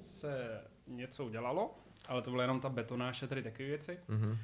se 0.00 0.60
něco 0.86 1.24
udělalo, 1.24 1.74
ale 2.08 2.22
to 2.22 2.30
bylo 2.30 2.42
jenom 2.42 2.60
ta 2.60 2.68
betonáž 2.68 3.22
a 3.22 3.26
tady 3.26 3.42
takové 3.42 3.68
věci. 3.68 3.98
Mm-hmm. 4.08 4.38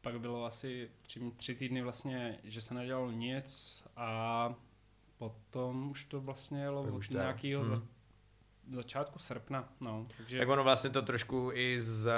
Pak 0.00 0.20
bylo 0.20 0.44
asi 0.44 0.90
tři, 1.02 1.32
tři 1.36 1.54
týdny 1.54 1.82
vlastně, 1.82 2.38
že 2.44 2.60
se 2.60 2.74
nedělalo 2.74 3.10
nic 3.10 3.82
a 3.96 4.54
potom 5.18 5.90
už 5.90 6.04
to 6.04 6.20
vlastně 6.20 6.62
jelo 6.62 6.82
od 6.82 7.10
nějakého 7.10 7.64
mm. 7.64 7.68
za, 7.68 7.82
začátku 8.74 9.18
srpna. 9.18 9.68
No, 9.80 10.06
takže... 10.16 10.38
Tak 10.38 10.48
ono 10.48 10.64
vlastně 10.64 10.90
to 10.90 11.02
trošku 11.02 11.50
i 11.54 11.82
z, 11.82 12.10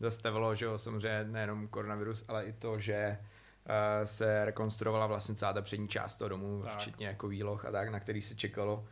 zastavilo, 0.00 0.54
že 0.54 0.64
jo, 0.64 0.78
samozřejmě 0.78 1.24
nejenom 1.24 1.68
koronavirus, 1.68 2.24
ale 2.28 2.44
i 2.44 2.52
to, 2.52 2.78
že 2.78 3.18
uh, 3.18 4.06
se 4.06 4.44
rekonstruovala 4.44 5.06
vlastně 5.06 5.34
celá 5.34 5.52
ta 5.52 5.62
přední 5.62 5.88
část 5.88 6.16
toho 6.16 6.28
domu, 6.28 6.62
tak. 6.64 6.74
včetně 6.74 7.06
jako 7.06 7.28
výloh 7.28 7.64
a 7.64 7.70
tak, 7.70 7.88
na 7.88 8.00
který 8.00 8.22
se 8.22 8.34
čekalo. 8.34 8.86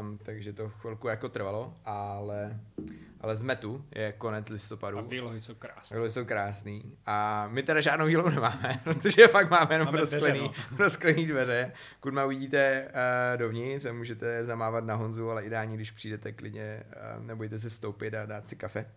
Um, 0.00 0.18
takže 0.18 0.52
to 0.52 0.68
chvilku 0.68 1.08
jako 1.08 1.28
trvalo, 1.28 1.74
ale, 1.84 2.60
ale 3.22 3.36
z 3.36 3.42
metu 3.42 3.84
je 3.94 4.12
konec 4.12 4.48
listopadu. 4.48 4.98
A 4.98 5.02
výlohy 5.02 5.40
jsou 5.40 5.54
krásné. 5.54 5.96
Výlohy 5.96 6.10
jsou 6.10 6.24
krásný. 6.24 6.96
A 7.06 7.48
my 7.48 7.62
teda 7.62 7.80
žádnou 7.80 8.06
výlohu 8.06 8.30
nemáme, 8.30 8.80
protože 8.84 9.28
fakt 9.28 9.50
máme 9.50 9.74
jenom 9.74 9.88
rozklený, 9.94 10.38
dveře, 10.38 10.54
no. 10.70 10.76
rozklený 10.78 11.26
dveře. 11.26 11.72
Kudma 12.00 12.24
uvidíte 12.24 12.88
uh, 12.88 13.38
dovnitř 13.38 13.84
a 13.84 13.92
můžete 13.92 14.44
zamávat 14.44 14.84
na 14.84 14.94
Honzu, 14.94 15.30
ale 15.30 15.44
ideální, 15.44 15.74
když 15.74 15.90
přijdete 15.90 16.32
klidně, 16.32 16.82
uh, 17.18 17.24
nebojte 17.26 17.58
se 17.58 17.70
stoupit 17.70 18.14
a 18.14 18.26
dát 18.26 18.48
si 18.48 18.56
kafe. 18.56 18.90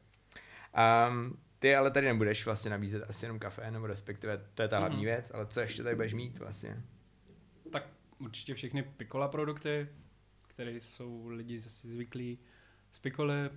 Um, 1.09 1.37
ty 1.59 1.75
ale 1.75 1.91
tady 1.91 2.07
nebudeš 2.07 2.45
vlastně 2.45 2.71
nabízet 2.71 3.03
asi 3.09 3.25
jenom 3.25 3.39
kafe, 3.39 3.71
nebo 3.71 3.87
respektive 3.87 4.41
to 4.53 4.61
je 4.61 4.67
ta 4.67 4.79
hlavní 4.79 4.97
mm-hmm. 4.97 5.05
věc, 5.05 5.31
ale 5.33 5.45
co 5.45 5.59
ještě 5.59 5.83
tady 5.83 5.95
budeš 5.95 6.13
mít 6.13 6.39
vlastně? 6.39 6.81
Tak 7.71 7.83
určitě 8.19 8.53
všechny 8.53 8.83
Pikola 8.83 9.27
produkty, 9.27 9.87
které 10.47 10.71
jsou 10.71 11.27
lidi 11.27 11.59
zase 11.59 11.87
zvyklí 11.87 12.39
z 12.91 12.99
Pikole. 12.99 13.49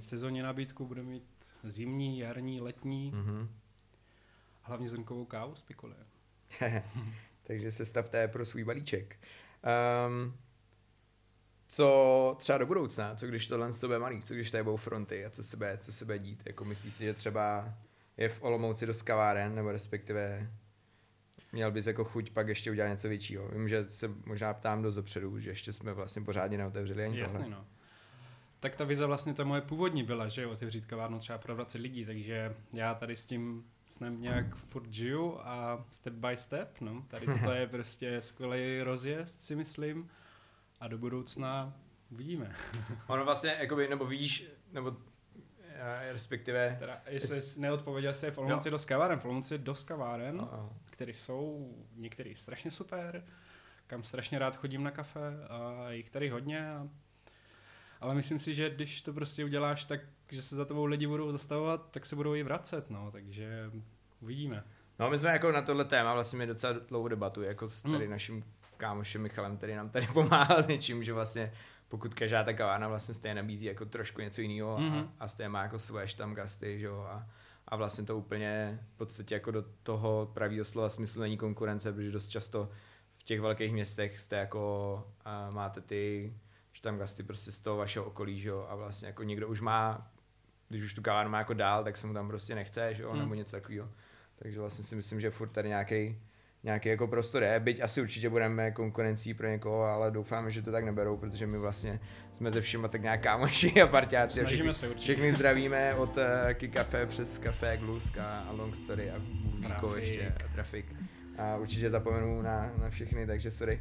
Sezónní 0.00 0.42
nabídku 0.42 0.86
bude 0.86 1.02
mít 1.02 1.24
zimní, 1.64 2.18
jarní, 2.18 2.60
letní. 2.60 3.12
Mm-hmm. 3.12 3.48
Hlavně 4.62 4.88
zrnkovou 4.88 5.24
kávu 5.24 5.54
z 5.54 5.62
Pikole. 5.62 5.94
Takže 7.42 7.70
se 7.70 7.86
stavte 7.86 8.28
pro 8.28 8.46
svůj 8.46 8.64
balíček. 8.64 9.16
Um, 10.06 10.34
co 11.68 12.36
třeba 12.38 12.58
do 12.58 12.66
budoucna, 12.66 13.14
co 13.14 13.26
když 13.26 13.46
tohle 13.46 13.72
z 13.72 13.78
tebe 13.78 13.98
malý, 13.98 14.22
co 14.22 14.34
když 14.34 14.50
tady 14.50 14.64
budou 14.64 14.76
fronty 14.76 15.24
a 15.24 15.30
co 15.30 15.42
se 15.42 15.56
bude, 15.56 15.78
co 15.80 15.92
se 15.92 16.04
bude 16.04 16.18
dít, 16.18 16.42
jako 16.46 16.64
myslíš 16.64 16.94
si, 16.94 17.04
že 17.04 17.14
třeba 17.14 17.74
je 18.16 18.28
v 18.28 18.42
Olomouci 18.42 18.86
dost 18.86 19.02
kaváren, 19.02 19.54
nebo 19.54 19.72
respektive 19.72 20.50
měl 21.52 21.70
bys 21.70 21.86
jako 21.86 22.04
chuť 22.04 22.30
pak 22.30 22.48
ještě 22.48 22.70
udělat 22.70 22.88
něco 22.88 23.08
většího. 23.08 23.48
Vím, 23.48 23.68
že 23.68 23.88
se 23.88 24.08
možná 24.24 24.54
ptám 24.54 24.82
dost 24.82 24.94
dopředu, 24.94 25.40
že 25.40 25.50
ještě 25.50 25.72
jsme 25.72 25.92
vlastně 25.92 26.22
pořádně 26.22 26.58
neotevřeli 26.58 27.04
ani 27.04 27.18
Jasný, 27.18 27.38
tohle. 27.38 27.50
No. 27.50 27.66
Tak 28.62 28.76
ta 28.76 28.84
vize 28.84 29.06
vlastně 29.06 29.34
ta 29.34 29.44
moje 29.44 29.60
původní 29.60 30.02
byla, 30.02 30.28
že 30.28 30.46
otevřít 30.46 30.86
kavárnu 30.86 31.18
třeba 31.18 31.38
pro 31.38 31.54
20 31.54 31.78
lidí, 31.78 32.04
takže 32.04 32.54
já 32.72 32.94
tady 32.94 33.16
s 33.16 33.26
tím 33.26 33.64
snem 33.86 34.22
nějak 34.22 34.56
furt 34.56 34.92
žiju 34.92 35.38
a 35.40 35.84
step 35.90 36.14
by 36.14 36.36
step, 36.36 36.80
no. 36.80 37.04
Tady 37.08 37.26
to 37.44 37.50
je 37.50 37.66
prostě 37.70 38.22
skvělý 38.22 38.82
rozjezd, 38.82 39.40
si 39.40 39.56
myslím 39.56 40.10
a 40.80 40.88
do 40.88 40.98
budoucna 40.98 41.76
vidíme. 42.10 42.54
ono 43.06 43.24
vlastně, 43.24 43.56
jakoby, 43.60 43.88
nebo 43.88 44.06
víš, 44.06 44.46
nebo 44.72 44.96
eh, 45.68 46.12
respektive... 46.12 46.76
Teda, 46.78 47.00
jestli 47.08 47.42
jsi 47.42 47.60
neodpověděl 47.60 48.14
se 48.14 48.30
v 48.30 48.38
Olomouci 48.38 48.70
dost 48.70 48.84
kaváren. 48.84 49.18
V 49.18 49.24
Olomouci 49.24 49.58
dost 49.58 49.84
kaváren, 49.84 50.40
uh-huh. 50.40 50.72
které 50.90 51.14
jsou 51.14 51.74
některý 51.94 52.34
strašně 52.34 52.70
super, 52.70 53.24
kam 53.86 54.02
strašně 54.02 54.38
rád 54.38 54.56
chodím 54.56 54.82
na 54.82 54.90
kafe 54.90 55.46
a 55.48 55.90
jich 55.90 56.10
tady 56.10 56.28
hodně. 56.28 56.70
A, 56.72 56.88
ale 58.02 58.14
myslím 58.14 58.40
si, 58.40 58.54
že 58.54 58.70
když 58.70 59.02
to 59.02 59.12
prostě 59.12 59.44
uděláš 59.44 59.84
tak, 59.84 60.00
že 60.30 60.42
se 60.42 60.56
za 60.56 60.64
tebou 60.64 60.84
lidi 60.84 61.06
budou 61.06 61.32
zastavovat, 61.32 61.90
tak 61.90 62.06
se 62.06 62.16
budou 62.16 62.34
i 62.34 62.42
vracet, 62.42 62.90
no, 62.90 63.10
takže 63.12 63.70
uvidíme. 64.20 64.64
No 64.98 65.10
my 65.10 65.18
jsme 65.18 65.30
jako 65.30 65.52
na 65.52 65.62
tohle 65.62 65.84
téma 65.84 66.14
vlastně 66.14 66.36
měli 66.36 66.52
docela 66.52 66.72
dlouhou 66.88 67.08
debatu, 67.08 67.42
jako 67.42 67.68
s 67.68 67.82
tady 67.82 67.98
hmm. 67.98 68.10
naším 68.10 68.44
kámošem 68.76 69.22
Michalem, 69.22 69.56
který 69.56 69.74
nám 69.74 69.90
tady 69.90 70.06
pomáhá 70.06 70.62
s 70.62 70.66
něčím, 70.66 71.02
že 71.02 71.12
vlastně 71.12 71.52
pokud 71.88 72.14
každá 72.14 72.44
ta 72.44 72.52
kavárna 72.52 72.88
vlastně 72.88 73.14
stejně 73.14 73.34
nabízí 73.34 73.66
jako 73.66 73.84
trošku 73.84 74.20
něco 74.20 74.40
jiného 74.40 74.76
mm-hmm. 74.76 74.92
a, 74.92 74.96
mhm. 74.96 75.08
a 75.20 75.28
stejně 75.28 75.48
má 75.48 75.62
jako 75.62 75.78
svoje 75.78 76.08
štamgasty, 76.08 76.80
že 76.80 76.86
jo, 76.86 77.06
a, 77.10 77.26
a 77.68 77.76
vlastně 77.76 78.04
to 78.04 78.16
úplně 78.16 78.78
v 78.94 78.96
podstatě 78.96 79.34
jako 79.34 79.50
do 79.50 79.64
toho 79.82 80.30
pravého 80.34 80.64
slova 80.64 80.88
smyslu 80.88 81.20
není 81.20 81.36
konkurence, 81.36 81.92
protože 81.92 82.10
dost 82.10 82.28
často 82.28 82.70
v 83.18 83.22
těch 83.22 83.40
velkých 83.40 83.72
městech 83.72 84.20
jste 84.20 84.36
jako 84.36 85.04
a 85.24 85.50
máte 85.50 85.80
ty 85.80 86.34
štamgasty 86.72 87.22
prostě 87.22 87.52
z 87.52 87.58
toho 87.58 87.76
vašeho 87.76 88.04
okolí, 88.04 88.40
že 88.40 88.48
jo, 88.48 88.66
a 88.68 88.74
vlastně 88.74 89.08
jako 89.08 89.22
někdo 89.22 89.48
už 89.48 89.60
má, 89.60 90.10
když 90.68 90.82
už 90.82 90.94
tu 90.94 91.02
kavárnu 91.02 91.30
má 91.30 91.38
jako 91.38 91.54
dál, 91.54 91.84
tak 91.84 91.96
se 91.96 92.06
mu 92.06 92.14
tam 92.14 92.28
prostě 92.28 92.54
nechce, 92.54 92.94
že 92.94 93.02
jo, 93.02 93.12
mm. 93.12 93.18
nebo 93.18 93.34
něco 93.34 93.56
takového. 93.56 93.88
Takže 94.36 94.60
vlastně 94.60 94.84
si 94.84 94.96
myslím, 94.96 95.20
že 95.20 95.30
furt 95.30 95.48
tady 95.48 95.68
nějaký 95.68 96.16
nějaký 96.64 96.88
jako 96.88 97.06
prostor 97.06 97.42
je, 97.42 97.60
byť 97.60 97.80
asi 97.80 98.02
určitě 98.02 98.28
budeme 98.28 98.70
konkurencí 98.70 99.34
pro 99.34 99.48
někoho, 99.48 99.82
ale 99.82 100.10
doufáme, 100.10 100.50
že 100.50 100.62
to 100.62 100.72
tak 100.72 100.84
neberou, 100.84 101.16
protože 101.16 101.46
my 101.46 101.58
vlastně 101.58 102.00
jsme 102.32 102.50
ze 102.50 102.60
všema 102.60 102.88
tak 102.88 103.02
nějak 103.02 103.22
kámoši 103.22 103.82
a 103.82 103.86
parťáci 103.86 104.40
a 104.40 104.44
všechny, 104.44 104.74
se 104.74 104.94
všechny 104.94 105.32
zdravíme 105.32 105.94
od 105.94 106.16
uh, 106.16 106.22
Kikafe 106.52 107.06
přes 107.06 107.38
Café 107.38 107.76
Glusk 107.76 108.18
a 108.18 108.50
Long 108.50 108.76
Story 108.76 109.10
a 109.10 109.18
Víko 109.58 109.96
ještě 109.96 110.34
a 110.44 110.52
Trafik. 110.52 110.86
A 111.38 111.56
určitě 111.56 111.90
zapomenu 111.90 112.42
na, 112.42 112.72
na 112.78 112.90
všechny, 112.90 113.26
takže 113.26 113.50
sorry. 113.50 113.80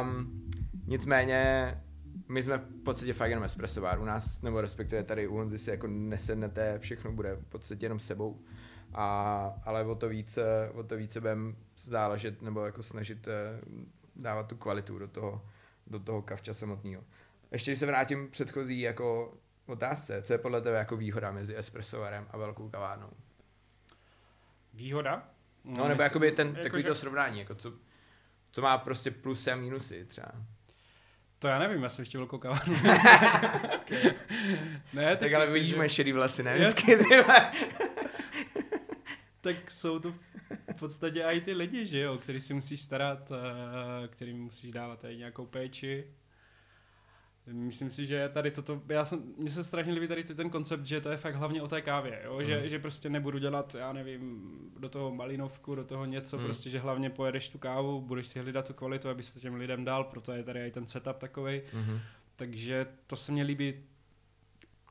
Um, 0.00 0.42
nicméně 0.86 1.74
my 2.28 2.42
jsme 2.42 2.58
v 2.58 2.82
podstatě 2.82 3.12
fakt 3.12 3.30
jenom 3.30 3.44
espresso 3.44 3.80
bar. 3.80 4.00
U 4.00 4.04
nás, 4.04 4.42
nebo 4.42 4.60
respektive 4.60 5.04
tady 5.04 5.28
u 5.28 5.34
Honzy 5.34 5.58
si 5.58 5.70
jako 5.70 5.86
nesednete, 5.86 6.78
všechno 6.78 7.12
bude 7.12 7.34
v 7.34 7.44
podstatě 7.44 7.86
jenom 7.86 8.00
sebou. 8.00 8.40
A, 8.94 9.54
ale 9.64 9.84
o 9.84 9.94
to 9.94 10.08
více, 10.08 10.70
o 10.74 10.82
to 10.82 10.96
více 10.96 11.20
budeme 11.20 11.54
záležet 11.76 12.42
nebo 12.42 12.66
jako 12.66 12.82
snažit 12.82 13.28
eh, 13.28 13.60
dávat 14.16 14.46
tu 14.46 14.56
kvalitu 14.56 14.98
do 14.98 15.08
toho, 15.08 15.46
do 15.86 16.00
toho 16.00 16.22
kavča 16.22 16.54
samotného. 16.54 17.04
Ještě 17.52 17.70
když 17.70 17.78
se 17.78 17.86
vrátím 17.86 18.30
předchozí 18.30 18.80
jako 18.80 19.34
otázce, 19.66 20.22
co 20.22 20.32
je 20.32 20.38
podle 20.38 20.60
tebe 20.60 20.78
jako 20.78 20.96
výhoda 20.96 21.30
mezi 21.30 21.56
espressovarem 21.56 22.26
a 22.30 22.36
velkou 22.36 22.68
kavárnou? 22.68 23.10
Výhoda? 24.74 25.28
No, 25.64 25.76
no 25.76 25.88
nebo 25.88 26.02
jakoby 26.02 26.32
ten, 26.32 26.46
jako 26.48 26.62
takový 26.62 26.82
že... 26.82 26.88
to 26.88 26.94
srovnání, 26.94 27.38
jako 27.38 27.54
co, 27.54 27.72
co 28.50 28.62
má 28.62 28.78
prostě 28.78 29.10
plusy 29.10 29.50
a 29.50 29.56
mínusy 29.56 30.04
třeba. 30.04 30.32
To 31.42 31.48
já 31.48 31.58
nevím, 31.58 31.82
já 31.82 31.88
jsem 31.88 32.02
ještě 32.02 32.18
velkou 32.18 32.38
kavárnu. 32.38 32.74
okay. 33.74 34.12
ne, 34.92 35.10
tak, 35.10 35.18
tak 35.18 35.32
ale 35.32 35.50
vidíš 35.50 35.70
že... 35.70 35.76
moje 35.76 35.88
šedý 35.88 36.12
vlasy, 36.12 36.42
ne? 36.42 36.58
Vždycky, 36.58 36.98
tak 39.40 39.70
jsou 39.70 39.98
to 39.98 40.14
v 40.76 40.78
podstatě 40.78 41.22
i 41.22 41.40
ty 41.40 41.52
lidi, 41.52 41.86
že 41.86 41.98
jo, 41.98 42.18
který 42.18 42.40
si 42.40 42.54
musíš 42.54 42.82
starat, 42.82 43.32
který 44.06 44.34
musíš 44.34 44.72
dávat 44.72 45.00
tady 45.00 45.16
nějakou 45.16 45.46
péči. 45.46 46.04
Myslím 47.46 47.90
si, 47.90 48.06
že 48.06 48.28
tady 48.28 48.50
toto, 48.50 48.82
já 48.88 49.04
jsem, 49.04 49.22
mně 49.36 49.50
se 49.50 49.64
strašně 49.64 49.92
líbí 49.92 50.08
tady 50.08 50.24
ten 50.24 50.50
koncept, 50.50 50.86
že 50.86 51.00
to 51.00 51.10
je 51.10 51.16
fakt 51.16 51.34
hlavně 51.34 51.62
o 51.62 51.68
té 51.68 51.82
kávě, 51.82 52.22
jo? 52.24 52.38
Mm. 52.38 52.44
Že, 52.44 52.68
že 52.68 52.78
prostě 52.78 53.10
nebudu 53.10 53.38
dělat, 53.38 53.76
já 53.78 53.92
nevím, 53.92 54.50
do 54.78 54.88
toho 54.88 55.14
malinovku, 55.14 55.74
do 55.74 55.84
toho 55.84 56.04
něco, 56.04 56.38
mm. 56.38 56.44
prostě, 56.44 56.70
že 56.70 56.78
hlavně 56.78 57.10
pojedeš 57.10 57.48
tu 57.48 57.58
kávu, 57.58 58.00
budeš 58.00 58.26
si 58.26 58.40
hlídat 58.40 58.66
tu 58.66 58.74
kvalitu, 58.74 59.08
aby 59.08 59.22
se 59.22 59.34
to 59.34 59.40
těm 59.40 59.54
lidem 59.54 59.84
dal, 59.84 60.04
proto 60.04 60.32
je 60.32 60.42
tady 60.42 60.66
i 60.66 60.70
ten 60.70 60.86
setup 60.86 61.18
takový. 61.18 61.62
Mm. 61.72 62.00
Takže 62.36 62.86
to 63.06 63.16
se 63.16 63.32
mně 63.32 63.42
líbí. 63.42 63.74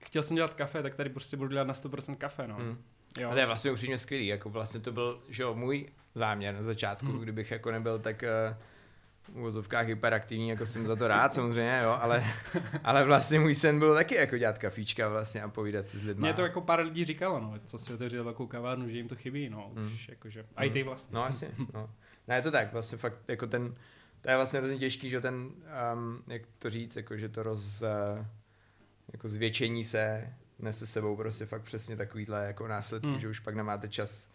Chtěl 0.03 0.23
jsem 0.23 0.35
dělat 0.35 0.53
kafe, 0.53 0.83
tak 0.83 0.95
tady 0.95 1.09
prostě 1.09 1.37
budu 1.37 1.49
dělat 1.49 1.67
na 1.67 1.73
100% 1.73 2.15
kafe, 2.15 2.47
no. 2.47 2.57
Mm. 2.59 2.77
Jo. 3.19 3.29
A 3.29 3.33
to 3.33 3.39
je 3.39 3.45
vlastně 3.45 3.71
upřímně 3.71 3.97
skvělý, 3.97 4.27
jako 4.27 4.49
vlastně 4.49 4.79
to 4.79 4.91
byl, 4.91 5.23
že 5.29 5.43
jo, 5.43 5.55
můj 5.55 5.87
záměr 6.15 6.55
na 6.55 6.63
začátku, 6.63 7.05
mm. 7.05 7.19
kdybych 7.19 7.51
jako 7.51 7.71
nebyl 7.71 7.99
tak 7.99 8.23
uh, 8.23 8.57
uvozovkách 9.33 9.87
hyperaktivní, 9.87 10.49
jako 10.49 10.65
jsem 10.65 10.87
za 10.87 10.95
to 10.95 11.07
rád 11.07 11.33
samozřejmě, 11.33 11.79
jo, 11.83 11.97
ale, 12.01 12.23
ale 12.83 13.03
vlastně 13.03 13.39
můj 13.39 13.55
sen 13.55 13.79
byl 13.79 13.95
taky 13.95 14.15
jako 14.15 14.37
dělat 14.37 14.57
kafíčka 14.57 15.09
vlastně 15.09 15.41
a 15.41 15.47
povídat 15.47 15.87
si 15.87 15.99
s 15.99 16.03
lidmi. 16.03 16.21
Mě 16.21 16.33
to 16.33 16.41
jako 16.41 16.61
pár 16.61 16.79
lidí 16.79 17.05
říkalo, 17.05 17.39
no, 17.39 17.53
co 17.65 17.77
si 17.77 17.93
otevřel 17.93 18.25
takovou 18.25 18.47
kavárnu, 18.47 18.89
že 18.89 18.97
jim 18.97 19.07
to 19.07 19.15
chybí, 19.15 19.49
no, 19.49 19.71
mm. 19.75 19.85
už 19.85 20.09
jakože, 20.09 20.45
a 20.55 20.63
i 20.63 20.69
ty 20.69 20.83
vlastně. 20.83 21.15
No 21.15 21.25
asi, 21.25 21.47
no. 21.73 21.89
Ne, 22.27 22.35
je 22.35 22.41
to 22.41 22.51
tak, 22.51 22.73
vlastně 22.73 22.97
fakt 22.97 23.17
jako 23.27 23.47
ten, 23.47 23.75
to 24.21 24.29
je 24.29 24.35
vlastně 24.35 24.59
hrozně 24.59 24.77
těžký, 24.77 25.09
že 25.09 25.21
ten, 25.21 25.35
um, 25.93 26.23
jak 26.27 26.41
to 26.59 26.69
říct, 26.69 26.95
jako 26.95 27.17
že 27.17 27.29
to 27.29 27.43
roz, 27.43 27.81
uh, 27.81 28.25
jako 29.13 29.29
zvětšení 29.29 29.83
se 29.83 30.33
nese 30.59 30.87
sebou 30.87 31.15
prostě 31.15 31.45
fakt 31.45 31.61
přesně 31.61 31.97
takovýhle 31.97 32.45
jako 32.45 32.67
následky, 32.67 33.07
mm. 33.07 33.19
že 33.19 33.27
už 33.27 33.39
pak 33.39 33.55
nemáte 33.55 33.89
čas 33.89 34.31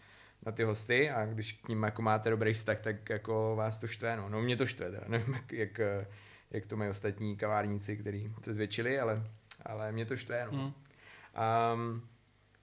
na 0.47 0.53
ty 0.53 0.63
hosty 0.63 1.11
a 1.11 1.27
když 1.27 1.53
k 1.53 1.69
ním 1.69 1.83
jako 1.83 2.03
máte 2.03 2.31
dobrý 2.31 2.53
vztah, 2.53 2.81
tak 2.81 3.11
jako 3.11 3.57
vás 3.57 3.81
to 3.81 3.87
štve, 3.87 4.17
no. 4.17 4.29
No 4.29 4.43
mě 4.43 4.57
to 4.57 4.67
štve 4.67 4.91
teda, 4.91 5.05
nevím 5.09 5.35
jak, 5.35 5.53
jak, 5.53 5.81
jak 6.51 6.67
to 6.67 6.77
mají 6.77 6.91
ostatní 6.91 7.37
kavárníci, 7.37 7.97
kteří 7.97 8.33
se 8.43 8.55
zvětšili, 8.55 9.01
ale, 9.01 9.23
ale 9.65 9.93
mě 9.93 10.07
to 10.07 10.17
štve, 10.17 10.49
no. 10.51 10.59
Mm. 10.59 10.73
Um, 11.75 12.09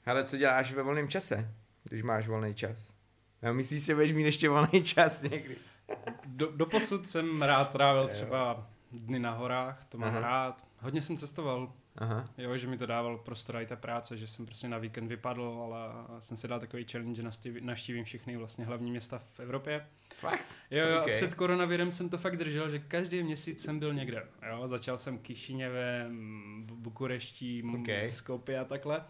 hele, 0.01 0.23
co 0.23 0.37
děláš 0.37 0.73
ve 0.73 0.83
volném 0.83 1.07
čase, 1.07 1.53
když 1.83 2.03
máš 2.03 2.27
volný 2.27 2.53
čas? 2.53 2.93
No, 3.41 3.53
myslíš, 3.53 3.85
že 3.85 3.93
budeš 3.93 4.13
mít 4.13 4.23
ještě 4.23 4.49
volný 4.49 4.83
čas 4.83 5.21
někdy? 5.21 5.57
Do, 6.27 6.51
doposud 6.51 7.07
jsem 7.07 7.41
rád 7.41 7.71
trávil 7.71 8.07
třeba 8.07 8.69
dny 8.91 9.19
na 9.19 9.31
horách, 9.31 9.85
to 9.89 9.97
mám 9.97 10.09
Aha. 10.09 10.19
rád. 10.19 10.63
Hodně 10.79 11.01
jsem 11.01 11.17
cestoval, 11.17 11.73
Aha. 11.97 12.29
Jo, 12.37 12.57
že 12.57 12.67
mi 12.67 12.77
to 12.77 12.85
dával 12.85 13.17
prostor 13.17 13.55
i 13.55 13.65
ta 13.65 13.75
práce, 13.75 14.17
že 14.17 14.27
jsem 14.27 14.45
prostě 14.45 14.67
na 14.67 14.77
víkend 14.77 15.07
vypadl, 15.07 15.59
ale 15.63 15.79
jsem 16.19 16.37
si 16.37 16.47
dal 16.47 16.59
takový 16.59 16.85
challenge, 16.85 17.21
že 17.21 17.29
naštívím 17.61 18.05
všechny 18.05 18.37
vlastně 18.37 18.65
hlavní 18.65 18.91
města 18.91 19.21
v 19.31 19.39
Evropě. 19.39 19.87
Fakt? 20.15 20.57
Jo, 20.71 20.87
jo, 20.87 21.01
okay. 21.01 21.13
před 21.13 21.33
koronavirem 21.33 21.91
jsem 21.91 22.09
to 22.09 22.17
fakt 22.17 22.37
držel, 22.37 22.69
že 22.69 22.79
každý 22.79 23.23
měsíc 23.23 23.63
jsem 23.63 23.79
byl 23.79 23.93
někde. 23.93 24.27
Jo, 24.49 24.67
začal 24.67 24.97
jsem 24.97 25.17
Kišiněvem, 25.17 26.63
Bukureští, 26.65 27.63
okay. 27.81 28.11
Skopje 28.11 28.59
a 28.59 28.65
takhle. 28.65 29.03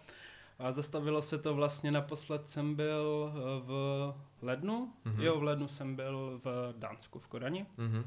A 0.60 0.72
zastavilo 0.72 1.22
se 1.22 1.38
to 1.38 1.56
vlastně 1.56 1.92
naposled 1.92 2.50
jsem 2.50 2.76
byl 2.76 3.34
eh, 3.36 3.40
v 3.66 4.14
lednu. 4.42 4.94
Mm-hmm. 5.06 5.22
Jo, 5.22 5.40
v 5.40 5.44
lednu 5.44 5.68
jsem 5.68 5.96
byl 5.96 6.40
v 6.44 6.74
Dánsku, 6.78 7.20
v 7.20 7.28
Kodani. 7.28 7.66
Mm-hmm. 7.78 8.06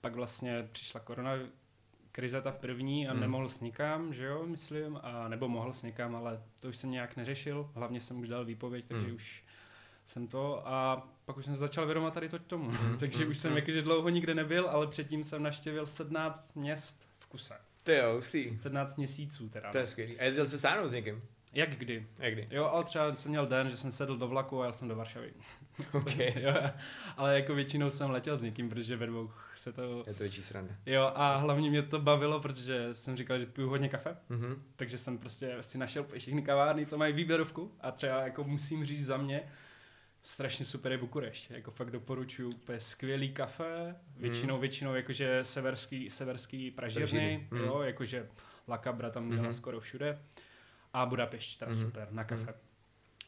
Pak 0.00 0.14
vlastně 0.14 0.68
přišla 0.72 1.00
korona, 1.00 1.32
krize 2.14 2.42
ta 2.42 2.52
první 2.52 3.08
a 3.08 3.12
hmm. 3.12 3.20
nemohl 3.20 3.48
s 3.48 3.60
nikam, 3.60 4.14
že 4.14 4.24
jo, 4.24 4.46
myslím, 4.46 4.98
a 5.02 5.28
nebo 5.28 5.48
mohl 5.48 5.72
s 5.72 5.82
nikam, 5.82 6.16
ale 6.16 6.42
to 6.60 6.68
už 6.68 6.76
jsem 6.76 6.90
nějak 6.90 7.16
neřešil, 7.16 7.70
hlavně 7.74 8.00
jsem 8.00 8.20
už 8.20 8.28
dal 8.28 8.44
výpověď, 8.44 8.84
takže 8.88 9.06
hmm. 9.06 9.14
už 9.14 9.44
jsem 10.04 10.26
to 10.26 10.68
a 10.68 11.08
pak 11.24 11.36
už 11.36 11.44
jsem 11.44 11.54
začal 11.54 11.86
vědomat 11.86 12.14
tady 12.14 12.28
to 12.28 12.38
k 12.38 12.44
tomu, 12.44 12.70
hmm. 12.70 12.98
takže 13.00 13.22
hmm. 13.22 13.30
už 13.30 13.38
jsem 13.38 13.50
hmm. 13.50 13.58
jakože 13.58 13.82
dlouho 13.82 14.08
nikde 14.08 14.34
nebyl, 14.34 14.68
ale 14.68 14.86
předtím 14.86 15.24
jsem 15.24 15.42
naštěvil 15.42 15.86
17 15.86 16.50
měst 16.54 17.06
v 17.18 17.26
kuse. 17.26 17.54
Ty 17.82 17.94
jo, 17.94 18.22
si. 18.22 18.58
17 18.60 18.96
měsíců 18.96 19.48
teda. 19.48 19.72
To 19.72 19.78
je 19.78 19.82
no. 19.82 19.86
skvělý. 19.86 20.20
A 20.20 20.24
jezdil 20.24 20.46
jsi 20.46 20.58
sám 20.58 20.88
s 20.88 20.92
někým? 20.92 21.22
Jak 21.54 21.76
kdy? 21.76 22.06
Jak 22.18 22.32
kdy? 22.32 22.48
Jo, 22.50 22.64
ale 22.64 22.84
třeba 22.84 23.16
jsem 23.16 23.30
měl 23.30 23.46
den, 23.46 23.70
že 23.70 23.76
jsem 23.76 23.92
sedl 23.92 24.16
do 24.16 24.28
vlaku 24.28 24.62
a 24.62 24.64
jel 24.64 24.72
jsem 24.72 24.88
do 24.88 24.96
Varšavy. 24.96 25.32
Okay. 25.92 26.32
jo, 26.42 26.54
ale 27.16 27.34
jako 27.34 27.54
většinou 27.54 27.90
jsem 27.90 28.10
letěl 28.10 28.36
s 28.36 28.42
někým, 28.42 28.68
protože 28.68 28.96
ve 28.96 29.06
dvou 29.06 29.30
se 29.54 29.72
to... 29.72 30.04
Je 30.06 30.14
to 30.14 30.22
větší 30.22 30.42
sranda. 30.42 30.74
Jo, 30.86 31.12
a 31.14 31.36
hlavně 31.36 31.70
mě 31.70 31.82
to 31.82 31.98
bavilo, 31.98 32.40
protože 32.40 32.94
jsem 32.94 33.16
říkal, 33.16 33.38
že 33.38 33.46
piju 33.46 33.68
hodně 33.68 33.88
kafe, 33.88 34.16
mm-hmm. 34.30 34.56
takže 34.76 34.98
jsem 34.98 35.18
prostě 35.18 35.56
si 35.60 35.78
našel 35.78 36.06
všechny 36.18 36.42
kavárny, 36.42 36.86
co 36.86 36.98
mají 36.98 37.12
výběrovku 37.12 37.72
a 37.80 37.90
třeba 37.90 38.20
jako 38.20 38.44
musím 38.44 38.84
říct 38.84 39.06
za 39.06 39.16
mě, 39.16 39.42
strašně 40.22 40.64
super 40.64 40.92
je 40.92 40.98
Bukurešť. 40.98 41.50
Jako 41.50 41.70
fakt 41.70 41.90
doporučuju 41.90 42.48
úplně 42.48 42.80
skvělý 42.80 43.32
kafe, 43.32 43.96
většinou, 44.16 44.54
mm. 44.54 44.60
většinou 44.60 44.94
jakože 44.94 45.44
severský, 45.44 46.10
severský 46.10 46.70
pražírny, 46.70 47.48
mm. 47.50 47.58
jo, 47.58 47.82
jakože 47.82 48.28
La 48.68 48.78
Cabra 48.78 49.10
tam 49.10 49.24
měla 49.26 49.46
mm. 49.46 49.52
skoro 49.52 49.80
všude. 49.80 50.18
A 50.94 51.02
Budapešť, 51.10 51.66
teda 51.66 51.74
mm. 51.74 51.80
super, 51.82 52.06
na 52.14 52.22
kafe. 52.22 52.54
Mm. 52.54 52.63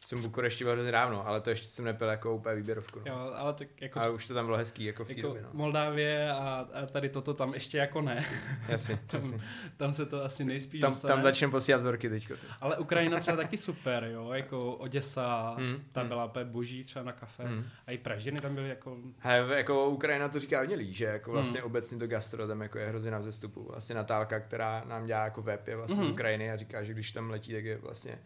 Jsem 0.07 0.23
Bukurešti 0.23 0.64
byl 0.64 0.73
hrozně 0.73 0.92
dávno, 0.92 1.27
ale 1.27 1.40
to 1.40 1.51
ještě 1.51 1.69
jsem 1.69 1.85
nepil 1.85 2.09
jako 2.09 2.35
úplně 2.35 2.55
výběrovku. 2.55 2.99
No. 2.99 3.12
Jo, 3.12 3.33
ale 3.37 3.53
tak 3.53 3.69
jako... 3.81 4.01
Ale 4.01 4.11
už 4.11 4.27
to 4.27 4.35
tam 4.35 4.45
bylo 4.45 4.57
hezký, 4.57 4.85
jako 4.85 5.05
v 5.05 5.07
té 5.07 5.12
jako 5.12 5.29
době, 5.29 5.42
no. 5.42 5.49
Moldávie 5.53 6.33
a, 6.33 6.69
a, 6.75 6.87
tady 6.87 7.09
toto 7.09 7.35
tam 7.35 7.55
ještě 7.55 7.79
jako 7.79 8.01
ne. 8.03 8.25
Jasně, 8.69 8.99
tam, 9.07 9.21
jasně. 9.21 9.40
tam 9.77 9.92
se 9.92 10.07
to 10.07 10.25
asi 10.25 10.45
nejspíš 10.45 10.81
Tam, 10.81 10.95
tam 11.01 11.23
začneme 11.23 11.51
posílat 11.51 11.81
vzorky 11.81 12.09
teďko. 12.09 12.35
Ale 12.61 12.79
Ukrajina 12.79 13.21
třeba 13.21 13.37
taky 13.37 13.57
super, 13.57 14.05
jo, 14.05 14.33
jako 14.33 14.75
Oděsa, 14.75 15.55
hmm, 15.59 15.85
tam 15.92 16.03
hmm. 16.03 16.09
byla 16.09 16.25
úplně 16.25 16.45
boží 16.45 16.85
třeba 16.85 17.05
na 17.05 17.12
kafe. 17.12 17.45
Hmm. 17.45 17.64
A 17.87 17.92
i 17.92 17.99
Pražiny 17.99 18.40
tam 18.40 18.55
byly 18.55 18.69
jako... 18.69 18.97
He, 19.19 19.45
jako 19.57 19.88
Ukrajina 19.88 20.29
to 20.29 20.40
říká 20.40 20.59
hodně 20.59 20.77
že 20.85 21.05
jako 21.05 21.33
vlastně 21.33 21.61
hmm. 21.61 21.66
obecně 21.66 21.99
to 21.99 22.07
gastro 22.07 22.49
tam 22.49 22.61
jako 22.61 22.79
je 22.79 22.88
hrozně 22.88 23.11
na 23.11 23.19
vzestupu. 23.19 23.64
Vlastně 23.71 23.95
Natálka, 23.95 24.40
která 24.40 24.83
nám 24.87 25.07
dělá 25.07 25.25
jako 25.25 25.42
web, 25.42 25.69
je 25.69 25.77
vlastně 25.77 25.97
hmm. 25.97 26.07
z 26.07 26.11
Ukrajiny 26.11 26.53
a 26.53 26.57
říká, 26.57 26.85
že 26.85 26.92
když 26.92 27.12
tam 27.12 27.31
letí, 27.31 27.53
tak 27.53 27.64
je 27.64 27.79
vlastně 27.79 28.19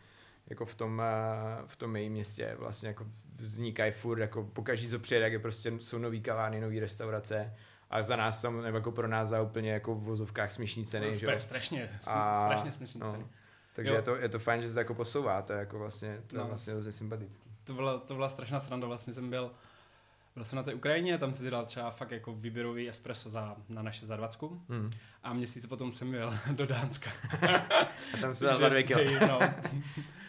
jako 0.50 0.64
v 0.64 0.74
tom, 0.74 1.02
eh, 1.04 1.62
v 1.66 1.76
tom 1.76 1.96
jejím 1.96 2.12
městě 2.12 2.54
vlastně 2.58 2.88
jako 2.88 3.06
vznikají 3.34 3.92
furt, 3.92 4.20
jako 4.20 4.44
pokaždý, 4.44 4.88
co 4.88 4.98
přijede, 4.98 5.24
jak 5.24 5.32
je 5.32 5.38
prostě 5.38 5.72
jsou 5.78 5.98
nový 5.98 6.20
kavárny, 6.20 6.60
nový 6.60 6.80
restaurace 6.80 7.54
a 7.90 8.02
za 8.02 8.16
nás 8.16 8.42
tam, 8.42 8.62
nebo 8.62 8.76
jako 8.76 8.92
pro 8.92 9.08
nás 9.08 9.28
za 9.28 9.42
úplně 9.42 9.72
jako 9.72 9.94
v 9.94 10.02
vozovkách 10.02 10.50
směšní 10.50 10.84
ceny, 10.84 11.06
no, 11.06 11.14
že 11.14 11.26
jo? 11.26 11.38
strašně, 11.38 12.00
a, 12.06 12.44
strašně 12.46 12.72
směšní 12.72 13.00
no, 13.00 13.12
ceny. 13.12 13.26
Takže 13.74 13.94
je 13.94 14.02
to, 14.02 14.16
je 14.16 14.28
to 14.28 14.38
fajn, 14.38 14.62
že 14.62 14.68
se 14.68 14.74
to 14.74 14.80
jako 14.80 14.94
posouvá, 14.94 15.42
to 15.42 15.52
je 15.52 15.58
jako 15.58 15.78
vlastně, 15.78 16.22
to 16.26 16.36
no. 16.36 16.42
je 16.42 16.48
vlastně 16.48 16.72
hrozně 16.72 16.92
sympatický. 16.92 17.50
To 17.64 17.74
byla, 17.74 17.98
to 17.98 18.14
byla 18.14 18.28
strašná 18.28 18.60
sranda, 18.60 18.86
vlastně 18.86 19.12
jsem 19.12 19.30
byl, 19.30 19.50
byl 20.34 20.44
jsem 20.44 20.56
na 20.56 20.62
té 20.62 20.74
Ukrajině, 20.74 21.18
tam 21.18 21.34
si 21.34 21.50
dal 21.50 21.66
třeba 21.66 21.90
fakt 21.90 22.10
jako 22.10 22.32
výběrový 22.34 22.88
espresso 22.88 23.30
za, 23.30 23.56
na 23.68 23.82
naše 23.82 24.06
za 24.06 24.16
20. 24.16 24.42
Mm. 24.68 24.90
A 25.22 25.32
měsíc 25.32 25.66
potom 25.66 25.92
jsem 25.92 26.14
jel 26.14 26.38
do 26.52 26.66
Dánska. 26.66 27.10
a 28.14 28.16
tam 28.20 28.34
se 28.34 28.44
dal 28.44 28.58
za 28.58 28.68
dvě 28.68 28.82
kilo. 28.82 29.00
no. 29.20 29.38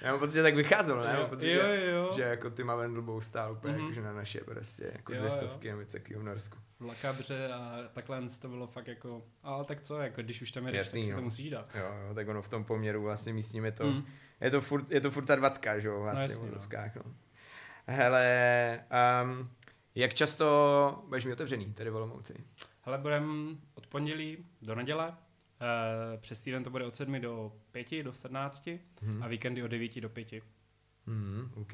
Já 0.02 0.12
mám 0.12 0.20
pocit, 0.20 0.34
že 0.34 0.44
tak 0.44 0.56
vycházel, 0.56 1.04
ne? 1.04 1.14
Mám 1.14 1.30
pocit, 1.30 1.52
jo, 1.52 1.68
jo, 1.68 1.92
jo. 1.96 2.10
Že, 2.12 2.16
že 2.16 2.22
jako 2.22 2.50
ty 2.50 2.64
Mavendelbou 2.64 3.22
stál 3.22 3.52
úplně, 3.52 3.74
mm-hmm. 3.74 3.82
jakože 3.82 4.02
na 4.02 4.14
naše 4.14 4.40
prostě, 4.40 4.92
jako 4.96 5.14
jo, 5.14 5.20
dvě 5.20 5.32
stovky 5.32 5.68
nebo 5.68 5.82
něco 5.82 5.98
v 6.18 6.24
Norsku. 6.24 6.58
V 6.80 6.86
Lakabře 6.86 7.54
a 7.54 7.78
takhle 7.94 8.22
to 8.42 8.48
bylo 8.48 8.68
fakt 8.68 8.88
jako, 8.88 9.24
ale 9.44 9.66
tak 9.66 9.82
co, 9.82 10.00
jako 10.00 10.22
když 10.22 10.42
už 10.42 10.52
tam 10.52 10.66
jedeš, 10.66 10.80
Jasný, 10.80 11.02
tak 11.02 11.06
si 11.06 11.12
no. 11.12 11.18
to 11.18 11.24
musíš 11.24 11.50
dát. 11.50 11.76
Jo, 11.76 11.86
jo, 12.08 12.14
tak 12.14 12.28
ono 12.28 12.42
v 12.42 12.50
tom 12.50 12.64
poměru 12.64 13.02
vlastně 13.02 13.34
místním 13.34 13.66
je 13.66 13.72
to, 13.72 13.88
mm. 13.88 14.06
je 14.42 14.52
to 14.52 14.62
furt, 14.62 14.92
je 14.92 15.02
to 15.02 15.12
furt 15.12 15.26
ta 15.26 15.36
dvacka, 15.36 15.80
že 15.80 15.88
jo, 15.88 15.94
no, 15.94 16.02
vlastně 16.02 16.36
no, 16.36 16.46
jasný, 16.46 16.50
no. 16.96 17.02
no. 17.06 17.14
Hele, 17.88 18.80
um, 19.24 19.50
jak 19.96 20.14
často 20.14 21.04
budeš 21.08 21.26
mi 21.26 21.34
otevřený 21.34 21.74
tady 21.74 21.90
v 21.90 21.96
Olomouci? 21.96 22.34
Hele, 22.82 22.98
budem 22.98 23.58
od 23.74 23.88
pondělí 23.88 24.46
do 24.62 24.76
neděle, 24.76 25.14
přes 26.18 26.42
týden 26.42 26.64
to 26.64 26.70
bude 26.70 26.86
od 26.86 26.96
7 26.96 27.22
do 27.22 27.54
5, 27.72 28.04
do 28.04 28.14
17 28.14 28.70
hmm. 29.02 29.24
a 29.24 29.28
víkendy 29.28 29.64
od 29.64 29.68
9 29.68 30.02
do 30.02 30.10
5. 30.10 30.28
Hmm, 31.08 31.52
OK. 31.56 31.72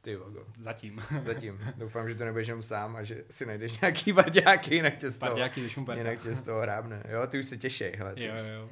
Ty 0.00 0.16
logo. 0.16 0.46
Zatím. 0.58 1.02
Zatím. 1.24 1.60
Doufám, 1.76 2.08
že 2.08 2.14
to 2.14 2.24
nebudeš 2.24 2.48
jenom 2.48 2.62
sám 2.62 2.96
a 2.96 3.02
že 3.02 3.24
si 3.30 3.46
najdeš 3.46 3.80
nějaký 3.80 4.12
barďáky, 4.12 4.74
jinak 4.74 4.96
tě 4.96 5.10
z 5.10 5.18
toho, 5.18 5.30
barďáky, 5.30 5.70
jinak 5.94 6.18
tě 6.18 6.34
z 6.34 6.42
toho 6.42 6.60
hrábne. 6.60 7.02
Jo, 7.08 7.26
ty 7.26 7.38
už 7.38 7.46
se 7.46 7.56
těšej, 7.56 7.92
hele. 7.98 8.14
Ty 8.14 8.26
jo, 8.26 8.34
už, 8.34 8.40
jo. 8.48 8.70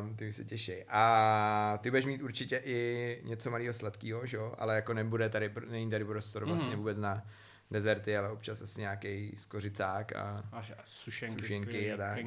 Um, 0.00 0.16
ty 0.16 0.28
už 0.28 0.36
se 0.36 0.44
těšej. 0.44 0.84
A 0.88 1.78
ty 1.82 1.90
budeš 1.90 2.06
mít 2.06 2.22
určitě 2.22 2.62
i 2.64 3.20
něco 3.24 3.50
malého 3.50 3.74
sladkého, 3.74 4.26
že 4.26 4.36
jo? 4.36 4.54
Ale 4.58 4.74
jako 4.74 4.94
nebude 4.94 5.28
tady, 5.28 5.50
není 5.70 5.90
tady 5.90 6.04
prostor 6.04 6.44
vlastně 6.44 6.70
mm. 6.70 6.78
vůbec 6.78 6.98
na 6.98 7.22
dezerty, 7.70 8.16
ale 8.16 8.30
občas 8.30 8.62
asi 8.62 8.80
nějaký 8.80 9.34
skořicák 9.38 10.16
a, 10.16 10.48
a 10.52 10.62
sušenky, 10.86 11.42
sušenky 11.42 11.92
a 11.92 11.96
tak. 11.96 12.18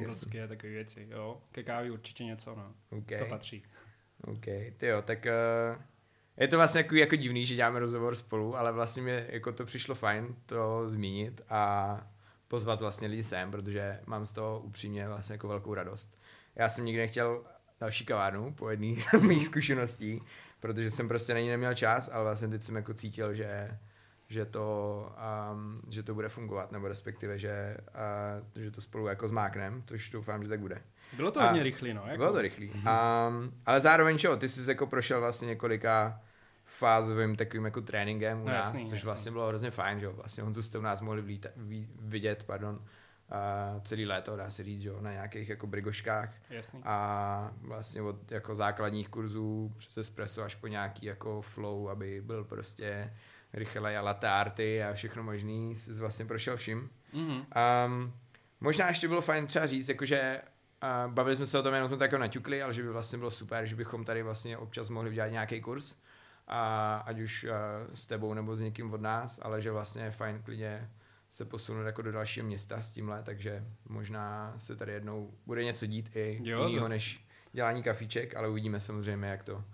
a 0.44 0.46
takové 0.46 0.72
věci, 0.72 1.06
jo. 1.10 1.40
Ke 1.52 1.62
kávě 1.62 1.90
určitě 1.90 2.24
něco, 2.24 2.54
no. 2.54 2.74
Okay. 2.98 3.18
To 3.18 3.26
patří. 3.26 3.62
OK, 4.24 4.44
ty 4.76 4.86
jo, 4.86 5.02
tak 5.02 5.26
uh, 5.26 5.82
je 6.36 6.48
to 6.48 6.56
vlastně 6.56 6.78
jako, 6.78 6.94
jako 6.94 7.16
divný, 7.16 7.46
že 7.46 7.54
děláme 7.54 7.80
rozhovor 7.80 8.14
spolu, 8.14 8.56
ale 8.56 8.72
vlastně 8.72 9.02
mi 9.02 9.26
jako 9.28 9.52
to 9.52 9.64
přišlo 9.64 9.94
fajn 9.94 10.34
to 10.46 10.90
zmínit 10.90 11.40
a 11.48 12.10
pozvat 12.48 12.80
vlastně 12.80 13.08
lidi 13.08 13.22
sem, 13.22 13.50
protože 13.50 14.00
mám 14.06 14.26
z 14.26 14.32
toho 14.32 14.60
upřímně 14.60 15.08
vlastně 15.08 15.32
jako 15.32 15.48
velkou 15.48 15.74
radost. 15.74 16.18
Já 16.56 16.68
jsem 16.68 16.84
nikdy 16.84 17.00
nechtěl 17.00 17.44
další 17.80 18.04
kavárnu 18.04 18.52
po 18.52 18.70
jedné 18.70 18.94
z 19.18 19.20
mých 19.20 19.44
zkušeností, 19.44 20.22
protože 20.60 20.90
jsem 20.90 21.08
prostě 21.08 21.34
na 21.34 21.40
ní 21.40 21.48
neměl 21.48 21.74
čas, 21.74 22.10
ale 22.12 22.24
vlastně 22.24 22.48
teď 22.48 22.62
jsem 22.62 22.76
jako 22.76 22.94
cítil, 22.94 23.34
že 23.34 23.78
že 24.30 24.44
to, 24.46 25.12
um, 25.52 25.80
že 25.88 26.02
to 26.02 26.14
bude 26.14 26.28
fungovat, 26.28 26.72
nebo 26.72 26.88
respektive, 26.88 27.38
že, 27.38 27.76
uh, 28.54 28.62
že 28.62 28.70
to 28.70 28.80
spolu 28.80 29.06
jako 29.06 29.28
zmáknem, 29.28 29.82
což 29.86 30.10
doufám, 30.10 30.42
že 30.42 30.48
tak 30.48 30.60
bude. 30.60 30.82
Bylo 31.16 31.30
to 31.30 31.42
hodně 31.42 31.62
rychlý, 31.62 31.94
no. 31.94 32.02
Jako. 32.06 32.16
Bylo 32.16 32.32
to 32.32 32.40
rychlý. 32.42 32.70
Um, 32.70 32.82
ale 33.66 33.80
zároveň, 33.80 34.18
čo, 34.18 34.36
ty 34.36 34.48
jsi 34.48 34.70
jako 34.70 34.86
prošel 34.86 35.20
vlastně 35.20 35.46
několika 35.46 36.20
fázovým 36.64 37.36
takovým 37.36 37.64
jako 37.64 37.80
tréninkem 37.80 38.40
u 38.42 38.44
No, 38.44 38.52
nás, 38.52 38.66
jasný, 38.66 38.84
což 38.84 38.92
jasný. 38.92 39.06
vlastně 39.06 39.30
bylo 39.32 39.48
hrozně 39.48 39.70
fajn, 39.70 40.00
že 40.00 40.06
jo. 40.06 40.12
Vlastně 40.12 40.42
Honzu 40.42 40.62
jste 40.62 40.78
u 40.78 40.82
nás 40.82 41.00
mohli 41.00 41.22
vlíta, 41.22 41.48
ví, 41.56 41.88
vidět, 42.00 42.42
pardon, 42.46 42.74
uh, 42.76 43.82
celý 43.82 44.06
léto, 44.06 44.36
dá 44.36 44.50
se 44.50 44.64
říct, 44.64 44.82
že 44.82 44.88
jo, 44.88 44.96
na 45.00 45.12
nějakých 45.12 45.48
jako 45.48 45.66
brigoškách 45.66 46.34
Jasný. 46.50 46.80
a 46.84 47.50
vlastně 47.62 48.02
od 48.02 48.32
jako 48.32 48.54
základních 48.54 49.08
kurzů 49.08 49.72
přes 49.76 49.98
espresso 49.98 50.42
až 50.42 50.54
po 50.54 50.66
nějaký 50.66 51.06
jako 51.06 51.40
flow, 51.42 51.88
aby 51.90 52.20
byl 52.20 52.44
prostě 52.44 53.12
rychle 53.52 53.96
a 53.96 54.02
latte 54.02 54.28
arty 54.28 54.82
a 54.82 54.92
všechno 54.92 55.22
možný, 55.22 55.76
jsi 55.76 55.92
vlastně 55.92 56.24
prošel 56.24 56.56
vším. 56.56 56.90
Mhm. 57.12 57.46
Um, 57.86 58.12
možná 58.60 58.88
ještě 58.88 59.08
bylo 59.08 59.20
fajn 59.20 59.46
třeba 59.46 59.66
říct, 59.66 59.88
jakože 59.88 60.40
uh, 61.06 61.12
bavili 61.12 61.36
jsme 61.36 61.46
se 61.46 61.58
o 61.58 61.62
tom, 61.62 61.74
jenom 61.74 61.88
jsme 61.88 61.96
to 61.96 62.04
jako 62.04 62.18
naťukli, 62.18 62.62
ale 62.62 62.74
že 62.74 62.82
by 62.82 62.88
vlastně 62.88 63.18
bylo 63.18 63.30
super, 63.30 63.66
že 63.66 63.76
bychom 63.76 64.04
tady 64.04 64.22
vlastně 64.22 64.58
občas 64.58 64.88
mohli 64.88 65.10
udělat 65.10 65.28
nějaký 65.28 65.60
kurz, 65.60 65.94
a 66.52 66.96
ať 66.96 67.20
už 67.20 67.44
uh, 67.44 67.50
s 67.94 68.06
tebou 68.06 68.34
nebo 68.34 68.56
s 68.56 68.60
někým 68.60 68.92
od 68.92 69.00
nás, 69.00 69.38
ale 69.42 69.62
že 69.62 69.70
vlastně 69.70 70.02
je 70.02 70.10
fajn 70.10 70.42
klidně 70.42 70.90
se 71.28 71.44
posunout 71.44 71.82
jako 71.82 72.02
do 72.02 72.12
dalšího 72.12 72.46
města 72.46 72.82
s 72.82 72.92
tímhle, 72.92 73.22
takže 73.22 73.64
možná 73.88 74.54
se 74.56 74.76
tady 74.76 74.92
jednou 74.92 75.34
bude 75.46 75.64
něco 75.64 75.86
dít 75.86 76.10
i 76.16 76.40
Jo, 76.42 76.62
jinýho 76.62 76.84
to- 76.84 76.88
než 76.88 77.24
dělání 77.52 77.82
kafíček, 77.82 78.36
ale 78.36 78.48
uvidíme 78.48 78.80
samozřejmě, 78.80 79.26
jak 79.26 79.42
to, 79.42 79.64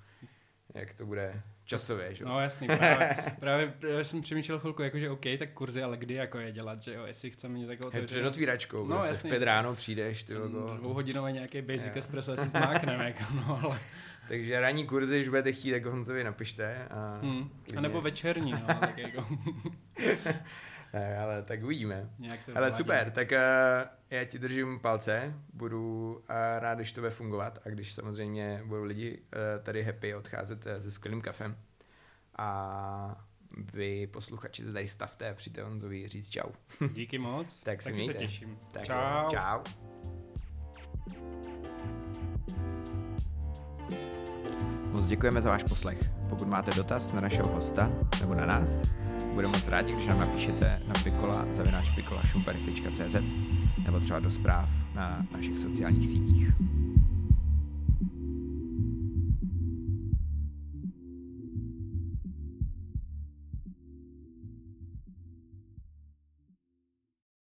jak 0.74 0.94
to 0.94 1.06
bude 1.06 1.42
časově, 1.66 2.14
že? 2.14 2.24
jo. 2.24 2.29
No 2.31 2.40
jasný, 2.40 2.66
právě, 2.66 3.16
právě, 3.40 3.74
právě 3.79 4.05
jsem 4.05 4.22
přemýšlel 4.22 4.59
chvilku, 4.59 4.83
jakože 4.83 5.11
OK, 5.11 5.24
tak 5.38 5.50
kurzy, 5.52 5.83
ale 5.83 5.96
kdy 5.96 6.14
jako 6.14 6.38
je 6.38 6.52
dělat, 6.52 6.83
že 6.83 6.94
jo, 6.94 7.07
jestli 7.07 7.31
chceme 7.31 7.55
mít 7.55 7.66
takovou 7.66 7.90
Hej, 7.92 8.07
Před 8.07 8.24
otvíračkou, 8.26 8.87
No, 8.87 8.96
prostě 8.96 9.09
v 9.09 9.16
jasný. 9.16 9.31
pět 9.31 9.42
ráno 9.42 9.74
přijdeš, 9.74 10.22
ty 10.22 10.37
logo. 10.37 10.76
dvouhodinový 10.76 11.33
nějaký 11.33 11.62
basic 11.62 11.87
Jo. 11.87 11.92
espresso, 11.96 12.33
asi 12.33 12.48
zmákneme, 12.48 13.05
jako, 13.05 13.35
no, 13.35 13.61
ale, 13.64 13.81
Takže 14.29 14.61
ranní 14.61 14.87
kurzy, 14.87 15.16
když 15.16 15.29
budete 15.29 15.52
chtít, 15.52 15.70
tak 15.72 15.85
Honzovi 15.85 16.24
napište. 16.24 16.85
A, 16.90 17.18
hmm. 17.22 17.50
a 17.76 17.81
nebo 17.81 18.00
večerní, 18.00 18.52
no, 18.52 18.66
tak 18.81 18.98
jako, 18.98 19.26
Ne, 20.96 21.18
ale 21.18 21.42
tak 21.42 21.62
uvidíme. 21.64 22.11
nějak 22.18 22.40
to 22.46 22.52
Ale 22.56 22.72
super, 22.72 23.11
tak 23.11 23.30
uh, 23.32 23.38
já 24.11 24.24
ti 24.24 24.38
držím 24.38 24.80
palce, 24.80 25.35
budu 25.54 26.12
uh, 26.14 26.24
rád, 26.59 26.74
když 26.74 26.92
to 26.92 27.00
bude 27.00 27.11
fungovat 27.11 27.59
a 27.66 27.68
když 27.68 27.94
samozřejmě 27.94 28.62
budou 28.64 28.82
lidi 28.85 29.18
uh, 29.18 29.62
tady 29.64 29.82
happy 29.82 30.14
odcházet 30.14 30.66
uh, 30.66 30.72
se 30.82 30.90
skvělým 30.90 31.20
kafem. 31.20 31.56
A 32.38 33.24
vy 33.74 34.06
posluchači 34.06 34.62
se 34.64 34.72
tady 34.72 34.88
stavte 34.88 35.30
a 35.30 35.35
přijďte 35.35 35.62
Honzovi 35.62 36.09
říct 36.09 36.28
čau. 36.30 36.48
Díky 36.92 37.18
moc, 37.18 37.62
Tak 37.62 37.82
se 37.82 37.88
taky 37.88 37.96
mějte. 37.96 38.12
se 38.12 38.18
těším. 38.18 38.59
Tak 38.72 38.85
Čau. 38.85 39.28
čau. 39.30 39.61
Moc 44.90 45.06
děkujeme 45.06 45.42
za 45.42 45.50
váš 45.50 45.62
poslech. 45.62 45.98
Pokud 46.28 46.48
máte 46.48 46.70
dotaz 46.70 47.12
na 47.12 47.20
našeho 47.20 47.48
hosta 47.48 47.90
nebo 48.20 48.35
na 48.35 48.46
nás, 48.46 48.82
budeme 49.37 49.57
moc 49.59 49.68
rádi, 49.68 49.92
když 49.92 50.07
nám 50.07 50.18
napíšete 50.18 50.83
na 50.88 50.94
pikola 51.05 51.46
nebo 53.85 54.01
třeba 54.01 54.20
do 54.20 54.31
zpráv 54.31 54.70
na 54.94 55.27
našich 55.33 55.59
sociálních 55.59 56.07
sítích. 56.07 56.53